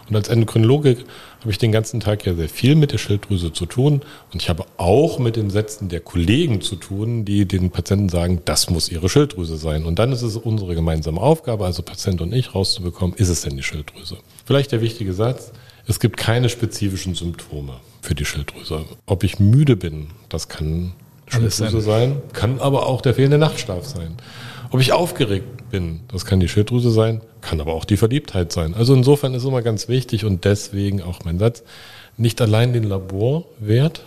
Und 0.08 0.15
als 0.15 0.30
Endokrinologe 0.30 0.96
habe 1.41 1.51
ich 1.51 1.58
den 1.58 1.74
ganzen 1.74 2.00
Tag 2.00 2.25
ja 2.25 2.36
sehr 2.36 2.48
viel 2.48 2.75
mit 2.75 2.94
der 2.94 3.00
Schilddrüse 3.00 3.51
zu 3.51 3.65
tun 3.65 4.01
und 4.32 4.41
ich 4.41 4.48
habe 4.48 4.63
auch 4.77 5.20
mit 5.20 5.36
den 5.36 5.50
Sätzen 5.50 5.89
der 5.89 6.00
Kollegen 6.00 6.62
zu 6.62 6.77
tun, 6.77 7.25
die 7.25 7.46
den 7.46 7.70
Patienten 7.70 8.08
sagen, 8.08 8.41
das 8.46 8.70
muss 8.70 8.88
ihre 8.88 9.10
Schilddrüse 9.10 9.58
sein. 9.58 9.84
Und 9.84 10.00
dann 10.00 10.13
ist 10.13 10.22
es 10.22 10.38
unsere 10.38 10.74
gemeinsame 10.74 11.20
Aufgabe, 11.20 11.65
also 11.65 11.84
Patient 11.84 12.22
und 12.22 12.32
ich 12.32 12.56
rauszubekommen, 12.56 13.18
ist 13.18 13.27
es 13.27 13.41
denn 13.41 13.58
die 13.58 13.63
Schilddrüse? 13.63 14.20
Vielleicht 14.46 14.72
der 14.72 14.80
wichtige 14.80 15.12
Satz, 15.12 15.51
es 15.86 16.00
gibt 16.00 16.15
keine 16.15 16.48
spezifischen 16.48 17.13
Symptome 17.13 17.74
für 18.12 18.15
die 18.15 18.25
Schilddrüse. 18.25 18.84
Ob 19.06 19.24
ich 19.24 19.39
müde 19.39 19.77
bin, 19.77 20.08
das 20.27 20.50
kann 20.50 20.91
Schilddrüse 21.27 21.80
sein, 21.80 22.22
kann 22.34 22.60
aber 22.60 22.86
auch 22.86 23.00
der 23.00 23.13
fehlende 23.13 23.38
Nachtschlaf 23.38 23.86
sein. 23.86 24.18
Ob 24.70 24.82
ich 24.82 24.91
aufgeregt 24.91 25.70
bin, 25.72 26.01
das 26.12 26.25
kann 26.25 26.41
die 26.41 26.50
Schilddrüse 26.50 26.91
sein, 26.91 27.22
kann 27.39 27.62
aber 27.62 27.74
auch 27.74 27.86
die 27.86 27.96
Verliebtheit 27.96 28.51
sein. 28.51 28.74
Also 28.74 28.94
insofern 28.94 29.34
ist 29.34 29.46
immer 29.46 29.62
ganz 29.62 29.88
wichtig 29.88 30.25
und 30.25 30.44
deswegen 30.44 31.01
auch 31.01 31.24
mein 31.24 31.39
Satz, 31.39 31.63
nicht 32.18 32.41
allein 32.41 32.74
den 32.74 32.84
Laborwert 32.84 34.03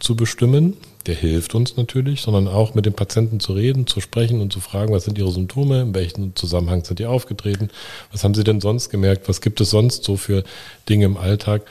zu 0.00 0.16
bestimmen, 0.16 0.76
der 1.06 1.14
hilft 1.14 1.54
uns 1.54 1.78
natürlich, 1.78 2.20
sondern 2.20 2.48
auch 2.48 2.74
mit 2.74 2.84
dem 2.84 2.92
Patienten 2.92 3.40
zu 3.40 3.54
reden, 3.54 3.86
zu 3.86 4.02
sprechen 4.02 4.42
und 4.42 4.52
zu 4.52 4.60
fragen, 4.60 4.92
was 4.92 5.04
sind 5.04 5.16
ihre 5.16 5.32
Symptome, 5.32 5.80
in 5.80 5.94
welchem 5.94 6.36
Zusammenhang 6.36 6.84
sind 6.84 6.98
die 6.98 7.06
aufgetreten, 7.06 7.70
was 8.12 8.22
haben 8.22 8.34
sie 8.34 8.44
denn 8.44 8.60
sonst 8.60 8.90
gemerkt, 8.90 9.30
was 9.30 9.40
gibt 9.40 9.62
es 9.62 9.70
sonst 9.70 10.04
so 10.04 10.18
für 10.18 10.44
Dinge 10.90 11.06
im 11.06 11.16
Alltag. 11.16 11.62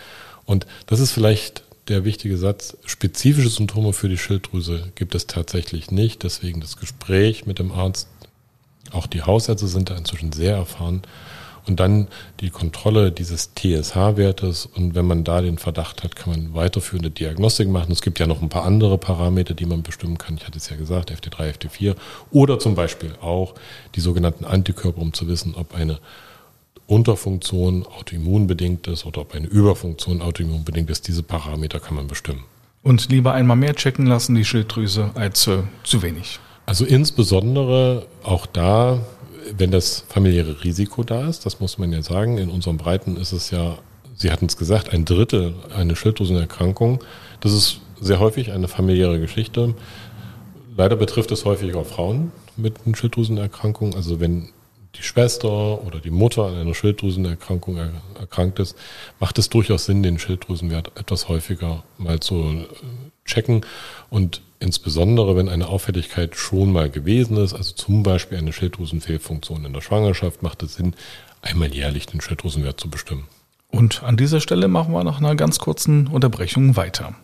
Und 0.46 0.65
das 0.88 1.00
ist 1.00 1.12
vielleicht 1.12 1.64
der 1.88 2.04
wichtige 2.04 2.38
Satz, 2.38 2.77
spezifische 2.86 3.50
Symptome 3.50 3.94
für 3.94 4.10
die 4.10 4.18
Schilddrüse 4.18 4.92
gibt 4.96 5.13
es 5.15 5.27
tatsächlich 5.27 5.92
nicht. 5.92 6.24
Deswegen 6.24 6.62
das 6.62 6.77
Gespräch 6.77 7.46
mit 7.46 7.60
dem 7.60 7.72
Arzt. 7.72 8.08
Auch 8.92 9.08
die 9.08 9.24
Hausärzte 9.24 9.68
sind 9.68 9.89
da 9.89 9.98
inzwischen 9.98 10.32
sehr 10.32 10.56
erfahren. 10.56 11.04
Und 11.68 11.80
dann 11.80 12.08
die 12.42 12.51
Kontrolle 12.51 13.12
dieses 13.12 13.51
TSH-Wertes. 13.56 14.68
Und 14.68 14.94
wenn 14.94 15.06
man 15.06 15.24
da 15.24 15.42
den 15.42 15.58
Verdacht 15.58 16.04
hat, 16.04 16.15
kann 16.15 16.32
man 16.32 16.54
weiterführende 16.54 17.10
Diagnostik 17.10 17.68
machen. 17.70 17.92
Es 17.92 18.01
gibt 18.01 18.20
ja 18.20 18.27
noch 18.27 18.42
ein 18.42 18.50
paar 18.50 18.65
andere 18.65 18.98
Parameter, 18.98 19.54
die 19.54 19.65
man 19.65 19.82
bestimmen 19.82 20.18
kann. 20.18 20.38
Ich 20.38 20.46
hatte 20.46 20.58
es 20.58 20.70
ja 20.70 20.75
gesagt, 20.75 21.12
FT3, 21.12 21.54
FT4. 21.54 21.96
Oder 22.32 22.60
zum 22.60 22.75
Beispiel 22.75 23.13
auch 23.22 23.56
die 23.96 24.00
sogenannten 24.00 24.46
Antikörper, 24.46 25.01
um 25.01 25.13
zu 25.13 25.27
wissen, 25.27 25.56
ob 25.56 25.74
eine 25.74 26.00
Unterfunktion 26.88 27.86
autoimmunbedingt 27.86 28.88
ist 28.88 29.06
oder 29.06 29.22
ob 29.22 29.34
eine 29.34 29.48
Überfunktion 29.48 30.22
autoimmunbedingt 30.22 30.89
ist. 30.89 31.08
Diese 31.08 31.24
Parameter 31.24 31.80
kann 31.80 31.96
man 31.96 32.08
bestimmen. 32.08 32.44
Und 32.84 33.10
lieber 33.10 33.34
einmal 33.34 33.58
mehr 33.58 33.75
checken 33.75 34.06
lassen, 34.06 34.36
die 34.36 34.46
Schilddrüse, 34.46 35.10
als 35.15 35.48
äh, 35.48 35.63
zu 35.84 36.04
wenig. 36.04 36.39
Also 36.68 36.86
insbesondere 36.86 38.06
auch 38.24 38.46
da, 38.46 39.00
wenn 39.58 39.72
das 39.72 40.06
familiäre 40.10 40.63
Risiko 40.63 41.04
da 41.04 41.27
ist, 41.27 41.46
das 41.46 41.60
muss 41.60 41.77
man 41.77 41.92
ja 41.92 42.01
sagen. 42.01 42.38
In 42.38 42.50
unseren 42.50 42.77
Breiten 42.77 43.18
ist 43.18 43.32
es 43.32 43.51
ja, 43.51 43.78
Sie 44.15 44.32
hatten 44.32 44.45
es 44.45 44.56
gesagt, 44.56 44.93
ein 44.93 45.06
Drittel 45.06 45.56
eine 45.76 45.95
Schilddrüsenerkrankung. 45.95 47.04
Das 47.41 47.54
ist 47.54 47.82
sehr 48.00 48.19
häufig 48.19 48.52
eine 48.52 48.67
familiäre 48.67 49.19
Geschichte. 49.19 49.74
Leider 50.78 50.95
betrifft 50.95 51.32
es 51.32 51.45
häufig 51.45 51.76
auch 51.76 51.86
Frauen 51.86 52.32
mit 52.56 52.76
Schilddrüsenerkrankungen. 52.93 53.95
Also 53.95 54.19
wenn 54.19 54.50
die 54.97 55.03
Schwester 55.03 55.84
oder 55.86 55.99
die 55.99 56.12
Mutter 56.12 56.45
an 56.45 56.55
einer 56.55 56.73
Schilddrüsenerkrankung 56.73 57.77
erkrankt 58.19 58.60
ist, 58.60 58.77
macht 59.19 59.38
es 59.38 59.49
durchaus 59.49 59.86
Sinn, 59.86 60.03
den 60.03 60.19
Schilddrüsenwert 60.19 60.91
etwas 60.95 61.27
häufiger 61.27 61.84
mal 61.97 62.19
zu 62.19 62.36
äh, 62.36 62.65
checken. 63.25 63.65
Und 64.10 64.41
insbesondere, 64.60 65.36
wenn 65.36 65.49
eine 65.49 65.67
Auffälligkeit 65.67 66.36
schon 66.36 66.71
mal 66.71 66.89
gewesen 66.89 67.38
ist, 67.38 67.53
also 67.53 67.73
zum 67.73 68.03
Beispiel 68.03 68.38
eine 68.38 68.53
Schilddrüsenfehlfunktion 68.53 69.65
in 69.65 69.73
der 69.73 69.81
Schwangerschaft, 69.81 70.43
macht 70.43 70.63
es 70.63 70.75
Sinn, 70.75 70.95
einmal 71.41 71.73
jährlich 71.73 72.05
den 72.08 72.21
Schilddrüsenwert 72.21 72.79
zu 72.79 72.89
bestimmen. 72.89 73.27
Und 73.69 74.03
an 74.03 74.17
dieser 74.17 74.39
Stelle 74.39 74.67
machen 74.67 74.93
wir 74.93 75.03
nach 75.03 75.19
einer 75.19 75.36
ganz 75.36 75.60
kurzen 75.60 76.08
Unterbrechung 76.08 76.75
weiter. 76.75 77.15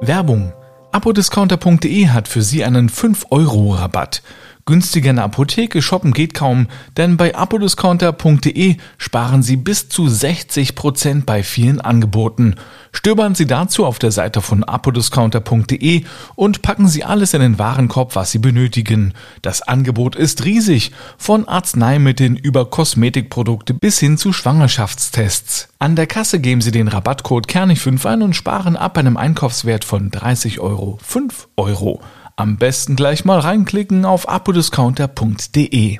Werbung 0.00 0.52
Apodiscounter.de 0.92 2.08
hat 2.08 2.28
für 2.28 2.42
Sie 2.42 2.64
einen 2.64 2.90
5-Euro-Rabatt. 2.90 4.22
Günstiger 4.64 5.10
in 5.10 5.16
der 5.16 5.24
Apotheke 5.24 5.82
shoppen 5.82 6.12
geht 6.12 6.34
kaum, 6.34 6.68
denn 6.96 7.16
bei 7.16 7.34
apodiscounter.de 7.34 8.76
sparen 8.96 9.42
Sie 9.42 9.56
bis 9.56 9.88
zu 9.88 10.08
60 10.08 10.74
Prozent 10.76 11.26
bei 11.26 11.42
vielen 11.42 11.80
Angeboten. 11.80 12.54
Stöbern 12.92 13.34
Sie 13.34 13.46
dazu 13.46 13.84
auf 13.84 13.98
der 13.98 14.12
Seite 14.12 14.40
von 14.40 14.62
apodiscounter.de 14.62 16.04
und 16.36 16.62
packen 16.62 16.86
Sie 16.86 17.02
alles 17.02 17.34
in 17.34 17.40
den 17.40 17.58
Warenkorb, 17.58 18.14
was 18.14 18.30
Sie 18.30 18.38
benötigen. 18.38 19.14
Das 19.40 19.62
Angebot 19.62 20.14
ist 20.14 20.44
riesig, 20.44 20.92
von 21.16 21.48
Arzneimitteln 21.48 22.36
über 22.36 22.66
Kosmetikprodukte 22.66 23.74
bis 23.74 23.98
hin 23.98 24.16
zu 24.16 24.32
Schwangerschaftstests. 24.32 25.70
An 25.80 25.96
der 25.96 26.06
Kasse 26.06 26.38
geben 26.38 26.60
Sie 26.60 26.70
den 26.70 26.86
Rabattcode 26.86 27.48
Kernig5 27.48 28.06
ein 28.06 28.22
und 28.22 28.36
sparen 28.36 28.76
ab 28.76 28.96
einem 28.96 29.16
Einkaufswert 29.16 29.84
von 29.84 30.12
30 30.12 30.60
Euro 30.60 30.98
5 31.02 31.48
Euro. 31.56 32.00
Am 32.36 32.56
besten 32.56 32.96
gleich 32.96 33.26
mal 33.26 33.40
reinklicken 33.40 34.06
auf 34.06 34.26
apodiscounter.de. 34.26 35.98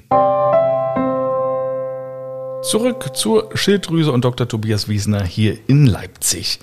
Zurück 2.62 3.10
zur 3.14 3.50
Schilddrüse 3.54 4.10
und 4.12 4.24
Dr. 4.24 4.48
Tobias 4.48 4.88
Wiesner 4.88 5.24
hier 5.24 5.58
in 5.66 5.86
Leipzig. 5.86 6.60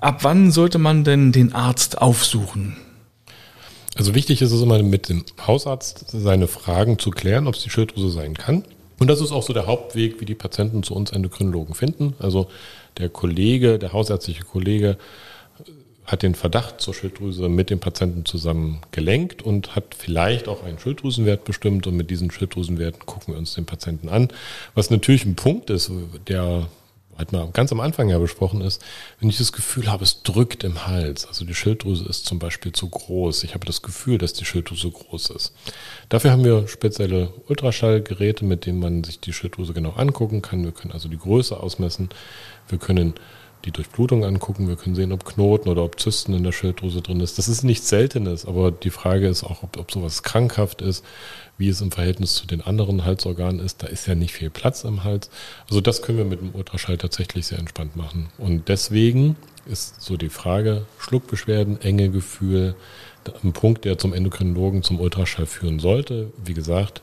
Ab 0.00 0.24
wann 0.24 0.50
sollte 0.50 0.78
man 0.78 1.04
denn 1.04 1.30
den 1.30 1.52
Arzt 1.52 2.00
aufsuchen? 2.00 2.78
Also 3.96 4.14
wichtig 4.14 4.40
ist 4.40 4.52
es 4.52 4.62
immer 4.62 4.82
mit 4.82 5.10
dem 5.10 5.24
Hausarzt 5.46 6.06
seine 6.08 6.48
Fragen 6.48 6.98
zu 6.98 7.10
klären, 7.10 7.48
ob 7.48 7.54
es 7.54 7.62
die 7.62 7.70
Schilddrüse 7.70 8.08
sein 8.08 8.32
kann. 8.32 8.64
Und 8.98 9.08
das 9.08 9.20
ist 9.20 9.32
auch 9.32 9.42
so 9.42 9.52
der 9.52 9.66
Hauptweg, 9.66 10.22
wie 10.22 10.24
die 10.24 10.34
Patienten 10.34 10.82
zu 10.82 10.94
uns 10.94 11.10
Endokrinologen 11.10 11.74
finden. 11.74 12.14
Also 12.18 12.48
der 12.96 13.10
Kollege, 13.10 13.78
der 13.78 13.92
hausärztliche 13.92 14.44
Kollege 14.44 14.96
hat 16.06 16.22
den 16.22 16.34
Verdacht 16.34 16.80
zur 16.80 16.94
Schilddrüse 16.94 17.48
mit 17.48 17.70
dem 17.70 17.80
Patienten 17.80 18.24
zusammen 18.24 18.80
gelenkt 18.92 19.42
und 19.42 19.74
hat 19.74 19.94
vielleicht 19.96 20.48
auch 20.48 20.62
einen 20.62 20.78
Schilddrüsenwert 20.78 21.44
bestimmt 21.44 21.86
und 21.86 21.96
mit 21.96 22.10
diesen 22.10 22.30
Schilddrüsenwerten 22.30 23.06
gucken 23.06 23.34
wir 23.34 23.38
uns 23.38 23.54
den 23.54 23.66
Patienten 23.66 24.08
an. 24.08 24.28
Was 24.74 24.90
natürlich 24.90 25.24
ein 25.24 25.34
Punkt 25.34 25.70
ist, 25.70 25.90
der 26.28 26.68
halt 27.18 27.32
mal 27.32 27.48
ganz 27.52 27.72
am 27.72 27.80
Anfang 27.80 28.08
ja 28.08 28.18
besprochen 28.18 28.60
ist, 28.60 28.82
wenn 29.20 29.28
ich 29.28 29.38
das 29.38 29.52
Gefühl 29.52 29.90
habe, 29.90 30.04
es 30.04 30.22
drückt 30.22 30.64
im 30.64 30.86
Hals, 30.86 31.26
also 31.26 31.44
die 31.44 31.54
Schilddrüse 31.54 32.04
ist 32.04 32.26
zum 32.26 32.38
Beispiel 32.38 32.72
zu 32.72 32.88
groß, 32.88 33.44
ich 33.44 33.54
habe 33.54 33.66
das 33.66 33.82
Gefühl, 33.82 34.18
dass 34.18 34.32
die 34.32 34.44
Schilddrüse 34.44 34.90
groß 34.90 35.30
ist. 35.30 35.54
Dafür 36.08 36.30
haben 36.30 36.44
wir 36.44 36.68
spezielle 36.68 37.32
Ultraschallgeräte, 37.48 38.44
mit 38.44 38.66
denen 38.66 38.80
man 38.80 39.04
sich 39.04 39.20
die 39.20 39.32
Schilddrüse 39.32 39.72
genau 39.72 39.92
angucken 39.92 40.42
kann. 40.42 40.64
Wir 40.64 40.72
können 40.72 40.92
also 40.92 41.08
die 41.08 41.18
Größe 41.18 41.58
ausmessen, 41.58 42.10
wir 42.68 42.78
können 42.78 43.14
die 43.66 43.72
Durchblutung 43.72 44.24
angucken. 44.24 44.68
Wir 44.68 44.76
können 44.76 44.94
sehen, 44.94 45.12
ob 45.12 45.24
Knoten 45.24 45.68
oder 45.68 45.82
ob 45.82 46.00
Zysten 46.00 46.32
in 46.32 46.44
der 46.44 46.52
Schilddrüse 46.52 47.02
drin 47.02 47.20
ist. 47.20 47.36
Das 47.36 47.48
ist 47.48 47.64
nichts 47.64 47.88
Seltenes, 47.88 48.46
aber 48.46 48.70
die 48.70 48.90
Frage 48.90 49.28
ist 49.28 49.44
auch, 49.44 49.62
ob, 49.62 49.76
ob 49.76 49.90
sowas 49.90 50.22
krankhaft 50.22 50.80
ist, 50.80 51.04
wie 51.58 51.68
es 51.68 51.80
im 51.80 51.90
Verhältnis 51.90 52.34
zu 52.34 52.46
den 52.46 52.62
anderen 52.62 53.04
Halsorganen 53.04 53.60
ist. 53.60 53.82
Da 53.82 53.88
ist 53.88 54.06
ja 54.06 54.14
nicht 54.14 54.32
viel 54.32 54.50
Platz 54.50 54.84
im 54.84 55.04
Hals. 55.04 55.30
Also 55.68 55.80
das 55.80 56.00
können 56.00 56.18
wir 56.18 56.24
mit 56.24 56.40
dem 56.40 56.54
Ultraschall 56.54 56.96
tatsächlich 56.96 57.46
sehr 57.46 57.58
entspannt 57.58 57.96
machen. 57.96 58.28
Und 58.38 58.68
deswegen 58.68 59.36
ist 59.66 60.00
so 60.00 60.16
die 60.16 60.28
Frage, 60.28 60.86
Schluckbeschwerden, 60.98 61.80
enge 61.82 62.10
Gefühl, 62.10 62.76
ein 63.42 63.52
Punkt, 63.52 63.84
der 63.84 63.98
zum 63.98 64.12
Endokrinologen, 64.12 64.84
zum 64.84 65.00
Ultraschall 65.00 65.46
führen 65.46 65.80
sollte. 65.80 66.32
Wie 66.44 66.54
gesagt, 66.54 67.02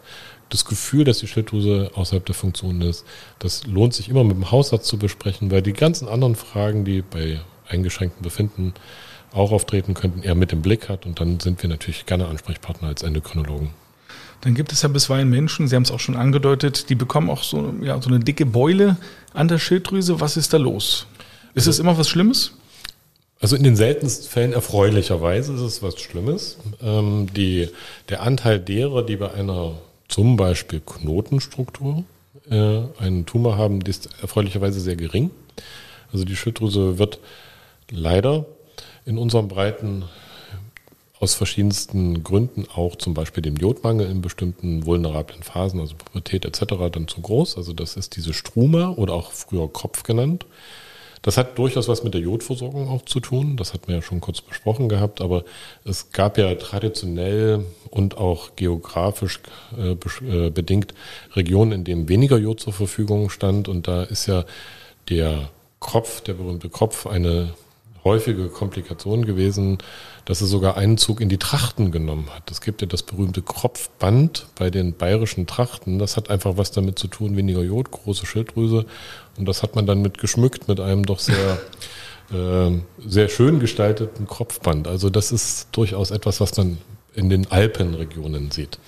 das 0.53 0.65
Gefühl, 0.65 1.03
dass 1.03 1.19
die 1.19 1.27
Schilddrüse 1.27 1.91
außerhalb 1.95 2.25
der 2.25 2.35
Funktion 2.35 2.81
ist, 2.81 3.05
das 3.39 3.65
lohnt 3.65 3.93
sich 3.93 4.09
immer 4.09 4.23
mit 4.23 4.35
dem 4.35 4.51
Hausarzt 4.51 4.85
zu 4.85 4.97
besprechen, 4.97 5.51
weil 5.51 5.61
die 5.61 5.73
ganzen 5.73 6.07
anderen 6.07 6.35
Fragen, 6.35 6.85
die 6.85 7.01
bei 7.01 7.39
eingeschränkten 7.67 8.21
Befinden 8.21 8.73
auch 9.33 9.51
auftreten 9.51 9.93
könnten, 9.95 10.21
er 10.21 10.35
mit 10.35 10.53
im 10.53 10.61
Blick 10.61 10.89
hat. 10.89 11.05
Und 11.05 11.19
dann 11.19 11.39
sind 11.39 11.61
wir 11.63 11.69
natürlich 11.69 12.05
gerne 12.05 12.27
Ansprechpartner 12.27 12.87
als 12.87 13.01
Endokrinologen. 13.01 13.69
Dann 14.41 14.55
gibt 14.55 14.71
es 14.71 14.81
ja 14.81 14.89
bisweilen 14.89 15.29
Menschen, 15.29 15.67
Sie 15.67 15.75
haben 15.75 15.83
es 15.83 15.91
auch 15.91 16.01
schon 16.01 16.17
angedeutet, 16.17 16.89
die 16.89 16.95
bekommen 16.95 17.29
auch 17.29 17.43
so, 17.43 17.73
ja, 17.81 17.99
so 18.01 18.09
eine 18.09 18.19
dicke 18.19 18.45
Beule 18.45 18.97
an 19.33 19.47
der 19.47 19.57
Schilddrüse. 19.57 20.19
Was 20.19 20.37
ist 20.37 20.53
da 20.53 20.57
los? 20.57 21.07
Ist 21.53 21.67
es 21.67 21.79
immer 21.79 21.97
was 21.97 22.09
Schlimmes? 22.09 22.51
Also 23.39 23.55
in 23.55 23.63
den 23.63 23.75
seltensten 23.75 24.29
Fällen 24.29 24.53
erfreulicherweise 24.53 25.53
ist 25.53 25.61
es 25.61 25.81
was 25.81 25.99
Schlimmes. 25.99 26.57
Ähm, 26.81 27.27
die, 27.33 27.69
der 28.09 28.21
Anteil 28.21 28.59
derer, 28.59 29.03
die 29.03 29.15
bei 29.15 29.31
einer 29.33 29.73
zum 30.13 30.37
Beispiel 30.37 30.79
Knotenstruktur 30.79 32.03
äh, 32.47 32.81
einen 32.99 33.25
Tumor 33.25 33.57
haben, 33.57 33.81
ist 33.81 34.09
erfreulicherweise 34.21 34.79
sehr 34.79 34.95
gering. 34.95 35.31
Also 36.11 36.23
die 36.23 36.35
Schilddrüse 36.35 36.99
wird 36.99 37.17
leider 37.89 38.45
in 39.05 39.17
unseren 39.17 39.47
Breiten 39.47 40.03
aus 41.19 41.33
verschiedensten 41.33 42.23
Gründen, 42.23 42.67
auch 42.75 42.95
zum 42.95 43.15
Beispiel 43.15 43.41
dem 43.41 43.55
Jodmangel 43.55 44.07
in 44.07 44.21
bestimmten 44.21 44.85
vulnerablen 44.85 45.41
Phasen, 45.41 45.79
also 45.79 45.95
Pubertät 45.95 46.45
etc., 46.45 46.75
dann 46.91 47.07
zu 47.07 47.19
groß. 47.19 47.57
Also 47.57 47.73
das 47.73 47.97
ist 47.97 48.15
diese 48.15 48.33
Struma 48.35 48.89
oder 48.89 49.13
auch 49.13 49.31
früher 49.31 49.67
Kopf 49.67 50.03
genannt. 50.03 50.45
Das 51.23 51.37
hat 51.37 51.57
durchaus 51.57 51.87
was 51.87 52.03
mit 52.03 52.13
der 52.13 52.21
Jodversorgung 52.21 52.89
auch 52.89 53.03
zu 53.05 53.21
tun. 53.21 53.55
Das 53.55 53.73
hatten 53.73 53.87
wir 53.87 53.95
ja 53.95 54.01
schon 54.01 54.21
kurz 54.21 54.41
besprochen 54.41 54.89
gehabt. 54.89 55.21
Aber 55.21 55.45
es 55.85 56.11
gab 56.11 56.37
ja 56.37 56.53
traditionell 56.55 57.65
und 57.89 58.17
auch 58.17 58.55
geografisch 58.57 59.39
äh, 59.77 59.93
äh, 59.93 60.49
bedingt 60.49 60.93
Regionen, 61.33 61.71
in 61.71 61.83
denen 61.85 62.09
weniger 62.09 62.37
Jod 62.37 62.59
zur 62.59 62.73
Verfügung 62.73 63.29
stand. 63.29 63.69
Und 63.69 63.87
da 63.87 64.03
ist 64.03 64.27
ja 64.27 64.43
der 65.09 65.49
Kopf, 65.79 66.21
der 66.21 66.33
berühmte 66.33 66.67
Kopf, 66.67 67.07
eine 67.07 67.53
häufige 68.03 68.49
Komplikation 68.49 69.25
gewesen, 69.25 69.77
dass 70.25 70.41
er 70.41 70.47
sogar 70.47 70.77
einen 70.77 70.97
Zug 70.97 71.19
in 71.19 71.29
die 71.29 71.37
Trachten 71.37 71.91
genommen 71.91 72.27
hat. 72.33 72.49
Es 72.49 72.61
gibt 72.61 72.81
ja 72.81 72.87
das 72.87 73.03
berühmte 73.03 73.41
Kropfband 73.41 74.47
bei 74.55 74.69
den 74.69 74.93
bayerischen 74.93 75.47
Trachten. 75.47 75.99
Das 75.99 76.15
hat 76.15 76.29
einfach 76.29 76.57
was 76.57 76.71
damit 76.71 76.97
zu 76.97 77.07
tun, 77.07 77.35
weniger 77.35 77.61
Jod, 77.61 77.91
große 77.91 78.25
Schilddrüse. 78.25 78.85
Und 79.37 79.47
das 79.47 79.63
hat 79.63 79.75
man 79.75 79.85
dann 79.85 80.01
mit 80.01 80.17
geschmückt 80.17 80.67
mit 80.67 80.79
einem 80.79 81.05
doch 81.05 81.19
sehr, 81.19 81.59
äh, 82.31 82.71
sehr 83.05 83.29
schön 83.29 83.59
gestalteten 83.59 84.27
Kropfband. 84.27 84.87
Also 84.87 85.09
das 85.09 85.31
ist 85.31 85.67
durchaus 85.73 86.11
etwas, 86.11 86.39
was 86.39 86.55
man 86.55 86.77
in 87.15 87.29
den 87.29 87.51
Alpenregionen 87.51 88.51
sieht. 88.51 88.79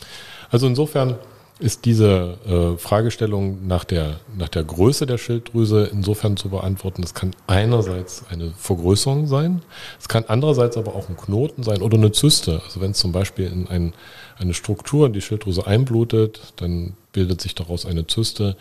Also 0.49 0.67
insofern 0.67 1.17
ist 1.59 1.85
diese 1.85 2.37
äh, 2.45 2.77
Fragestellung 2.77 3.65
nach 3.65 3.85
der, 3.85 4.19
nach 4.37 4.49
der 4.49 4.63
Größe 4.63 5.05
der 5.05 5.17
Schilddrüse 5.17 5.89
insofern 5.91 6.35
zu 6.35 6.49
beantworten. 6.49 7.01
Es 7.01 7.13
kann 7.13 7.31
einerseits 7.47 8.25
eine 8.29 8.51
Vergrößerung 8.57 9.27
sein, 9.27 9.61
es 9.99 10.09
kann 10.09 10.25
andererseits 10.27 10.75
aber 10.75 10.95
auch 10.95 11.07
ein 11.07 11.15
Knoten 11.15 11.63
sein 11.63 11.81
oder 11.81 11.97
eine 11.97 12.11
Zyste. 12.11 12.61
Also 12.65 12.81
wenn 12.81 12.91
es 12.91 12.99
zum 12.99 13.13
Beispiel 13.13 13.47
in 13.47 13.67
ein, 13.67 13.93
eine 14.37 14.53
Struktur 14.53 15.07
in 15.07 15.13
die 15.13 15.21
Schilddrüse 15.21 15.65
einblutet, 15.65 16.53
dann 16.57 16.93
bildet 17.13 17.39
sich 17.39 17.55
daraus 17.55 17.85
eine 17.85 18.05
Zyste. 18.05 18.57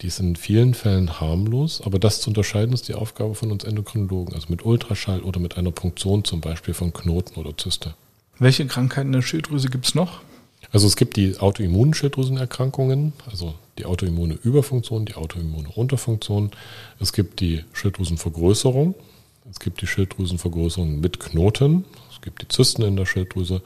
Die 0.00 0.06
ist 0.06 0.20
in 0.20 0.36
vielen 0.36 0.74
Fällen 0.74 1.20
harmlos, 1.20 1.82
aber 1.84 1.98
das 1.98 2.20
zu 2.20 2.30
unterscheiden 2.30 2.72
ist 2.72 2.88
die 2.88 2.94
Aufgabe 2.94 3.34
von 3.34 3.50
uns 3.50 3.64
Endokrinologen, 3.64 4.34
also 4.34 4.46
mit 4.48 4.64
Ultraschall 4.64 5.20
oder 5.20 5.40
mit 5.40 5.58
einer 5.58 5.72
Punktion 5.72 6.24
zum 6.24 6.40
Beispiel 6.40 6.72
von 6.72 6.92
Knoten 6.92 7.38
oder 7.38 7.56
Zyste. 7.58 7.94
Welche 8.38 8.66
Krankheiten 8.66 9.12
der 9.12 9.22
Schilddrüse 9.22 9.68
gibt 9.68 9.86
es 9.86 9.94
noch? 9.94 10.20
Also 10.70 10.86
es 10.86 10.96
gibt 10.96 11.16
die 11.16 11.38
autoimmunen 11.38 11.94
Schilddrüsenerkrankungen, 11.94 13.14
also 13.30 13.54
die 13.78 13.86
autoimmune 13.86 14.34
Überfunktion, 14.34 15.06
die 15.06 15.14
autoimmune 15.14 15.68
Unterfunktion. 15.68 16.50
Es 17.00 17.12
gibt 17.12 17.40
die 17.40 17.64
Schilddrüsenvergrößerung. 17.72 18.94
Es 19.50 19.60
gibt 19.60 19.80
die 19.80 19.86
Schilddrüsenvergrößerung 19.86 21.00
mit 21.00 21.20
Knoten. 21.20 21.84
Es 22.12 22.20
gibt 22.20 22.42
die 22.42 22.48
Zysten 22.48 22.82
in 22.82 22.96
der 22.96 23.06
Schilddrüse. 23.06 23.62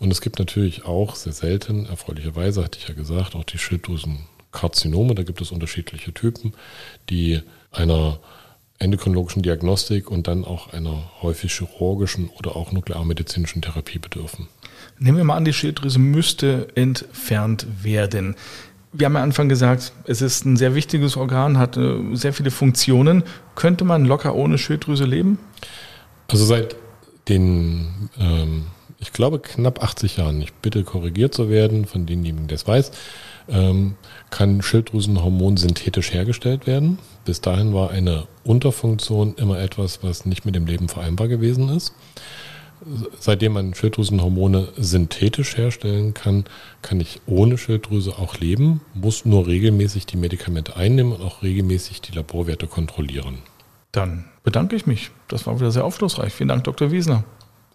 Und 0.00 0.10
es 0.10 0.22
gibt 0.22 0.38
natürlich 0.38 0.86
auch 0.86 1.14
sehr 1.14 1.34
selten, 1.34 1.84
erfreulicherweise 1.86 2.64
hatte 2.64 2.78
ich 2.80 2.88
ja 2.88 2.94
gesagt, 2.94 3.36
auch 3.36 3.44
die 3.44 3.58
Schilddrüsenkarzinome. 3.58 5.14
Da 5.14 5.22
gibt 5.22 5.40
es 5.42 5.52
unterschiedliche 5.52 6.12
Typen, 6.14 6.54
die 7.10 7.42
einer 7.70 8.18
endokrinologischen 8.78 9.42
Diagnostik 9.42 10.10
und 10.10 10.26
dann 10.26 10.44
auch 10.46 10.72
einer 10.72 11.10
häufig 11.20 11.52
chirurgischen 11.52 12.30
oder 12.30 12.56
auch 12.56 12.72
nuklearmedizinischen 12.72 13.60
Therapie 13.60 13.98
bedürfen. 13.98 14.48
Nehmen 15.02 15.16
wir 15.16 15.24
mal 15.24 15.36
an, 15.36 15.46
die 15.46 15.54
Schilddrüse 15.54 15.98
müsste 15.98 16.68
entfernt 16.74 17.66
werden. 17.82 18.36
Wir 18.92 19.06
haben 19.06 19.16
am 19.16 19.22
Anfang 19.22 19.48
gesagt, 19.48 19.94
es 20.04 20.20
ist 20.20 20.44
ein 20.44 20.58
sehr 20.58 20.74
wichtiges 20.74 21.16
Organ, 21.16 21.56
hat 21.56 21.78
äh, 21.78 21.96
sehr 22.12 22.34
viele 22.34 22.50
Funktionen. 22.50 23.22
Könnte 23.54 23.86
man 23.86 24.04
locker 24.04 24.34
ohne 24.34 24.58
Schilddrüse 24.58 25.04
leben? 25.04 25.38
Also 26.28 26.44
seit 26.44 26.76
den, 27.30 28.10
ähm, 28.18 28.66
ich 28.98 29.14
glaube, 29.14 29.38
knapp 29.38 29.82
80 29.82 30.18
Jahren, 30.18 30.42
ich 30.42 30.52
bitte 30.52 30.84
korrigiert 30.84 31.32
zu 31.32 31.48
werden 31.48 31.86
von 31.86 32.04
denjenigen, 32.04 32.46
der 32.46 32.56
es 32.56 32.66
weiß, 32.66 32.92
ähm, 33.48 33.94
kann 34.28 34.60
Schilddrüsenhormon 34.60 35.56
synthetisch 35.56 36.12
hergestellt 36.12 36.66
werden. 36.66 36.98
Bis 37.24 37.40
dahin 37.40 37.72
war 37.72 37.88
eine 37.90 38.26
Unterfunktion 38.44 39.34
immer 39.36 39.58
etwas, 39.60 40.02
was 40.02 40.26
nicht 40.26 40.44
mit 40.44 40.54
dem 40.54 40.66
Leben 40.66 40.90
vereinbar 40.90 41.28
gewesen 41.28 41.70
ist 41.70 41.94
seitdem 43.18 43.52
man 43.52 43.74
Schilddrüsenhormone 43.74 44.68
synthetisch 44.76 45.56
herstellen 45.56 46.14
kann, 46.14 46.44
kann 46.82 47.00
ich 47.00 47.20
ohne 47.26 47.58
Schilddrüse 47.58 48.18
auch 48.18 48.38
leben, 48.38 48.80
muss 48.94 49.24
nur 49.24 49.46
regelmäßig 49.46 50.06
die 50.06 50.16
Medikamente 50.16 50.76
einnehmen 50.76 51.12
und 51.12 51.22
auch 51.22 51.42
regelmäßig 51.42 52.00
die 52.00 52.12
Laborwerte 52.12 52.66
kontrollieren. 52.66 53.38
Dann 53.92 54.26
bedanke 54.44 54.76
ich 54.76 54.86
mich. 54.86 55.10
Das 55.28 55.46
war 55.46 55.58
wieder 55.58 55.72
sehr 55.72 55.84
aufschlussreich. 55.84 56.32
Vielen 56.32 56.48
Dank, 56.48 56.64
Dr. 56.64 56.90
Wiesner. 56.90 57.24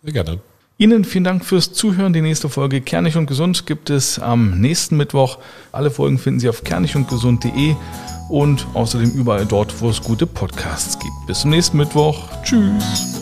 Sehr 0.03 0.13
gerne. 0.13 0.39
Ihnen 0.77 1.05
vielen 1.05 1.23
Dank 1.23 1.45
fürs 1.45 1.71
Zuhören. 1.71 2.11
Die 2.11 2.21
nächste 2.21 2.49
Folge 2.49 2.81
Kernig 2.81 3.15
und 3.15 3.27
Gesund 3.27 3.65
gibt 3.65 3.89
es 3.89 4.19
am 4.19 4.59
nächsten 4.59 4.97
Mittwoch. 4.97 5.37
Alle 5.71 5.89
Folgen 5.89 6.17
finden 6.17 6.41
Sie 6.41 6.49
auf 6.49 6.65
kernigundgesund.de 6.65 7.75
und 8.29 8.67
außerdem 8.73 9.11
überall 9.11 9.45
dort, 9.45 9.81
wo 9.81 9.89
es 9.89 10.01
gute 10.01 10.27
Podcasts 10.27 10.99
gibt. 10.99 11.13
Bis 11.27 11.41
zum 11.41 11.51
nächsten 11.51 11.77
Mittwoch. 11.77 12.27
Tschüss. 12.43 13.21